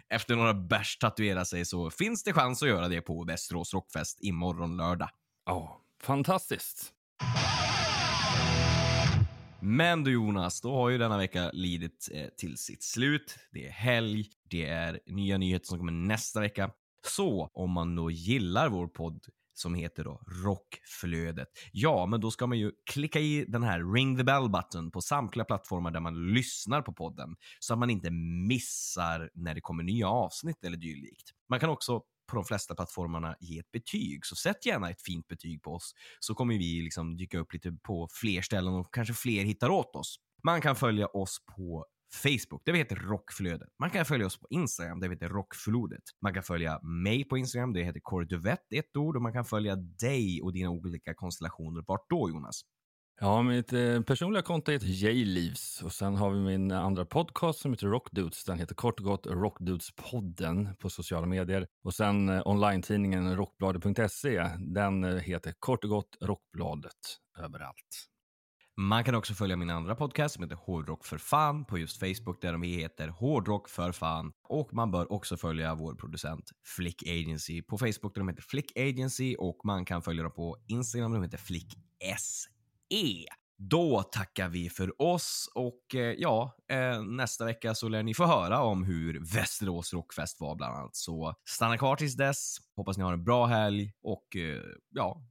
efter 0.10 0.36
några 0.36 0.54
bärs 0.54 0.98
tatuera 0.98 1.46
sig 1.46 1.66
så 1.66 1.90
finns 1.90 2.24
det 2.24 2.34
chans 2.34 2.64
att 2.64 2.70
göra 2.70 2.88
det 2.88 3.02
på 3.02 3.24
Västerås 3.24 3.74
Rockfest 3.74 4.20
imorgon 4.22 4.78
lördag. 4.78 5.10
Ja, 5.46 5.82
fantastiskt. 6.02 6.94
Men 9.62 10.04
du 10.04 10.12
Jonas, 10.12 10.62
då 10.62 10.74
har 10.74 10.90
ju 10.90 10.98
denna 10.98 11.18
vecka 11.18 11.52
lidit 11.54 12.10
eh, 12.14 12.28
till 12.38 12.58
sitt 12.58 12.84
slut. 12.84 13.38
Det 13.52 13.68
är 13.68 13.72
helg, 13.72 14.26
det 14.50 14.66
är 14.66 15.00
nya 15.06 15.38
nyheter 15.38 15.68
som 15.68 15.78
kommer 15.78 15.92
nästa 15.92 16.40
vecka. 16.40 16.72
Så 17.08 17.50
om 17.54 17.72
man 17.72 17.96
då 17.96 18.12
gillar 18.12 18.70
vår 18.70 18.88
podd 18.88 19.26
som 19.60 19.74
heter 19.74 20.04
då 20.04 20.22
Rockflödet, 20.46 21.48
ja, 21.72 22.06
men 22.06 22.22
då 22.22 22.32
ska 22.32 22.48
man 22.48 22.60
ju 22.60 22.72
klicka 22.91 23.20
i 23.20 23.46
den 23.48 23.63
här 23.63 23.93
ring 23.93 24.17
the 24.17 24.24
bell 24.24 24.50
button 24.50 24.91
på 24.91 25.02
samtliga 25.02 25.46
plattformar 25.46 25.91
där 25.91 26.00
man 26.00 26.34
lyssnar 26.34 26.82
på 26.82 26.93
podden 26.93 27.36
så 27.60 27.74
att 27.74 27.80
man 27.80 27.89
inte 27.89 28.12
missar 28.48 29.30
när 29.34 29.56
det 29.56 29.62
kommer 29.62 29.84
nya 29.84 30.08
avsnitt 30.08 30.65
eller 30.65 30.78
dylikt. 30.78 31.32
Man 31.50 31.60
kan 31.60 31.70
också 31.70 32.02
på 32.28 32.36
de 32.36 32.46
flesta 32.46 32.76
plattformarna 32.76 33.36
ge 33.39 33.60
ett 33.60 33.72
betyg, 33.72 34.26
så 34.26 34.36
sätt 34.36 34.65
gärna 34.65 34.89
ett 34.89 35.02
fint 35.02 35.28
betyg 35.28 35.63
på 35.63 35.74
oss 35.74 35.93
så 36.20 36.36
kommer 36.36 36.58
vi 36.58 36.82
liksom 36.82 37.17
dyka 37.17 37.39
upp 37.39 37.54
lite 37.54 37.72
på 37.72 38.08
fler 38.12 38.41
ställen 38.41 38.74
och 38.74 38.93
kanske 38.93 39.13
fler 39.13 39.43
hittar 39.43 39.70
åt 39.70 39.96
oss. 39.96 40.15
Man 40.43 40.62
kan 40.62 40.76
följa 40.76 41.08
oss 41.08 41.38
på 41.56 41.86
Facebook, 42.13 42.62
där 42.65 42.74
vi 42.74 42.80
heter 42.80 42.96
Rockflödet. 42.96 43.70
Man 43.80 43.89
kan 43.89 44.06
följa 44.06 44.26
oss 44.26 44.39
på 44.39 44.48
Instagram, 44.50 45.00
där 45.00 45.08
vi 45.08 45.15
heter 45.15 45.30
Rockflodet. 45.30 46.04
Man 46.22 46.34
kan 46.34 46.43
följa 46.43 46.80
mig 46.82 47.24
på 47.24 47.38
Instagram, 47.38 47.74
det 47.74 47.84
heter 47.84 48.00
Corduvett 48.00 48.74
ett 48.74 48.98
ord, 48.98 49.15
och 49.15 49.22
man 49.22 49.34
kan 49.34 49.46
följa 49.46 49.76
dig 49.76 50.41
och 50.41 50.54
dina 50.54 50.70
olika 50.70 51.13
konstellationer. 51.13 51.84
Vart 51.88 52.10
då, 52.10 52.30
Jonas? 52.30 52.62
Ja, 53.20 53.41
mitt 53.41 53.74
eh, 53.74 54.02
personliga 54.02 54.41
konto 54.41 54.72
heter 54.72 54.88
J-Leaves 54.88 55.82
och 55.82 55.93
sen 55.93 56.15
har 56.15 56.32
vi 56.32 56.39
min 56.39 56.72
eh, 56.72 56.80
andra 56.80 57.06
podcast 57.06 57.60
som 57.60 57.72
heter 57.72 57.88
Rockdudes. 57.88 58.43
Den 58.43 58.60
heter 58.60 58.76
kort 58.76 59.00
och 59.00 59.06
gott 59.06 59.28
Rockdudespodden 59.28 60.76
på 60.80 60.89
sociala 60.89 61.26
medier. 61.26 61.67
Och 61.84 61.93
sen 61.93 62.30
eh, 62.30 62.48
online-tidningen 62.48 63.36
rockbladet.se. 63.36 64.50
Den 64.60 65.04
eh, 65.04 65.15
heter 65.15 65.54
kort 65.60 65.84
och 65.84 65.89
gott 65.89 66.17
Rockbladet 66.22 67.20
överallt. 67.39 68.08
Man 68.80 69.04
kan 69.04 69.16
också 69.16 69.34
följa 69.34 69.56
min 69.56 69.70
andra 69.70 69.96
podcast 69.96 70.36
som 70.36 70.44
heter 70.44 70.56
Hårdrock 70.56 71.06
för 71.06 71.18
fan 71.18 71.66
på 71.66 71.78
just 71.78 72.00
Facebook 72.00 72.42
där 72.42 72.58
vi 72.58 72.68
heter 72.68 73.08
Hårdrock 73.08 73.70
för 73.70 73.92
fan. 73.92 74.32
Och 74.44 74.74
man 74.74 74.92
bör 74.92 75.12
också 75.12 75.38
följa 75.38 75.76
vår 75.76 75.96
producent 75.96 76.52
Flick 76.76 77.04
Agency 77.04 77.62
på 77.62 77.78
Facebook 77.78 78.16
där 78.16 78.22
de 78.22 78.28
heter 78.28 78.42
Flick 78.42 78.78
Agency 78.78 79.36
och 79.36 79.62
man 79.63 79.86
kan 79.86 80.02
följa 80.02 80.24
dem 80.24 80.32
på 80.32 80.58
Instagram 80.68 81.12
där 81.12 81.20
de 81.20 81.24
heter 81.24 81.38
Flick 81.38 81.74
SE. 82.18 83.26
Då 83.58 84.04
tackar 84.04 84.50
vi 84.50 84.70
för 84.70 85.02
oss 85.02 85.50
och 85.56 85.96
eh, 85.96 86.16
ja, 86.18 86.56
eh, 86.72 87.04
nästa 87.04 87.46
vecka 87.46 87.76
så 87.76 87.90
lär 87.90 88.04
ni 88.04 88.13
få 88.13 88.26
höra 88.26 88.62
om 88.62 88.84
hur 88.84 89.34
Västerås 89.34 89.94
Rockfest 89.94 90.42
var 90.42 90.56
bland 90.56 90.76
annat. 90.76 90.96
Så 90.96 91.36
stanna 91.46 91.78
kvar 91.78 91.96
tills 91.96 92.16
dess. 92.16 92.58
Hoppas 92.76 92.98
ni 92.98 93.04
har 93.04 93.13
en 93.13 93.24
bra 93.24 93.46
helg 93.46 93.94
och 94.02 94.36
eh, 94.36 94.62
ja, 94.90 95.22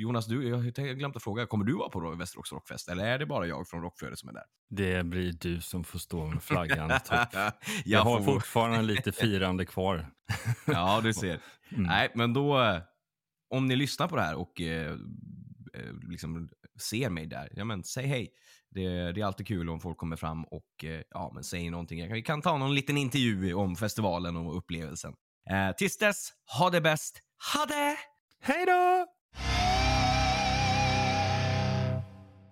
Jonas, 0.00 0.26
du, 0.26 0.48
jag 0.48 0.56
har 0.56 0.94
glömt 0.94 1.16
att 1.16 1.22
fråga, 1.22 1.46
kommer 1.46 1.64
du 1.64 1.72
vara 1.72 1.88
på 1.88 2.10
Västerås 2.14 2.52
Rockfest 2.52 2.88
eller 2.88 3.04
är 3.06 3.18
det 3.18 3.26
bara 3.26 3.46
jag 3.46 3.68
från 3.68 3.82
Rockflödet 3.82 4.18
som 4.18 4.28
är 4.28 4.32
där? 4.32 4.44
Det 4.70 5.04
blir 5.04 5.32
du 5.32 5.60
som 5.60 5.84
får 5.84 5.98
stå 5.98 6.26
med 6.26 6.42
flaggan 6.42 6.88
topp. 7.04 7.28
jag 7.32 7.52
Jag 7.84 8.00
har 8.04 8.18
får- 8.18 8.24
fortfarande 8.32 8.82
lite 8.82 9.12
firande 9.12 9.66
kvar. 9.66 10.06
Ja, 10.66 11.00
du 11.02 11.12
ser. 11.14 11.40
Mm. 11.70 11.82
Nej, 11.82 12.10
men 12.14 12.32
då, 12.32 12.62
eh, 12.62 12.80
om 13.50 13.66
ni 13.66 13.76
lyssnar 13.76 14.08
på 14.08 14.16
det 14.16 14.22
här 14.22 14.34
och 14.34 14.60
eh, 14.60 14.90
eh, 15.74 15.92
liksom 16.08 16.50
ser 16.80 17.10
mig 17.10 17.26
där, 17.26 17.48
ja 17.56 17.64
men 17.64 17.84
säg 17.84 18.06
hej. 18.06 18.30
Det, 18.70 19.12
det 19.12 19.20
är 19.20 19.24
alltid 19.24 19.46
kul 19.46 19.70
om 19.70 19.80
folk 19.80 19.98
kommer 19.98 20.16
fram 20.16 20.44
och 20.44 20.84
eh, 20.84 21.02
ja, 21.10 21.30
men 21.34 21.44
säger 21.44 21.70
någonting. 21.70 21.98
Jag 21.98 22.08
kan, 22.08 22.14
vi 22.14 22.22
kan 22.22 22.42
ta 22.42 22.58
någon 22.58 22.74
liten 22.74 22.96
intervju 22.96 23.54
om 23.54 23.76
festivalen 23.76 24.36
och 24.36 24.56
upplevelsen. 24.56 25.14
Eh, 25.50 25.76
tills 25.76 25.98
dess, 25.98 26.32
ha 26.58 26.70
det 26.70 26.80
bäst. 26.80 27.22
Ha 27.54 27.66
det! 27.66 27.96
Hej 28.42 28.66
då! 28.66 29.06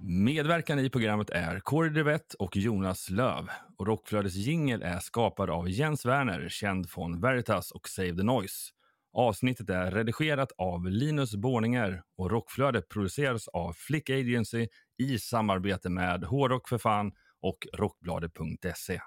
Medverkande 0.09 0.83
i 0.83 0.91
programmet 0.91 1.31
är 1.31 1.61
Kåre 1.61 1.89
Drevett 1.89 2.35
och 2.35 2.57
Jonas 2.57 3.11
Löv. 3.11 3.49
Och 3.79 3.87
Rockflödets 3.87 4.35
jingel 4.35 4.83
är 4.83 4.99
skapad 4.99 5.51
av 5.51 5.71
Jens 5.71 6.07
Werner, 6.07 6.49
känd 6.49 6.91
från 6.91 7.21
Veritas 7.21 7.71
och 7.71 7.89
Save 7.89 8.17
the 8.17 8.23
Noise. 8.23 8.71
Avsnittet 9.13 9.71
är 9.71 9.91
redigerat 9.91 10.53
av 10.59 10.87
Linus 10.87 11.37
Borninger 11.37 12.03
och 12.19 12.31
Rockflödet 12.31 12.89
produceras 12.89 13.49
av 13.49 13.73
Flick 13.73 14.11
Agency 14.11 14.69
i 14.99 15.19
samarbete 15.19 15.91
med 15.91 16.25
Hårdrock 16.25 16.69
för 16.69 16.79
fan 16.79 17.13
och 17.43 17.67
Rockbladet.se. 17.73 19.01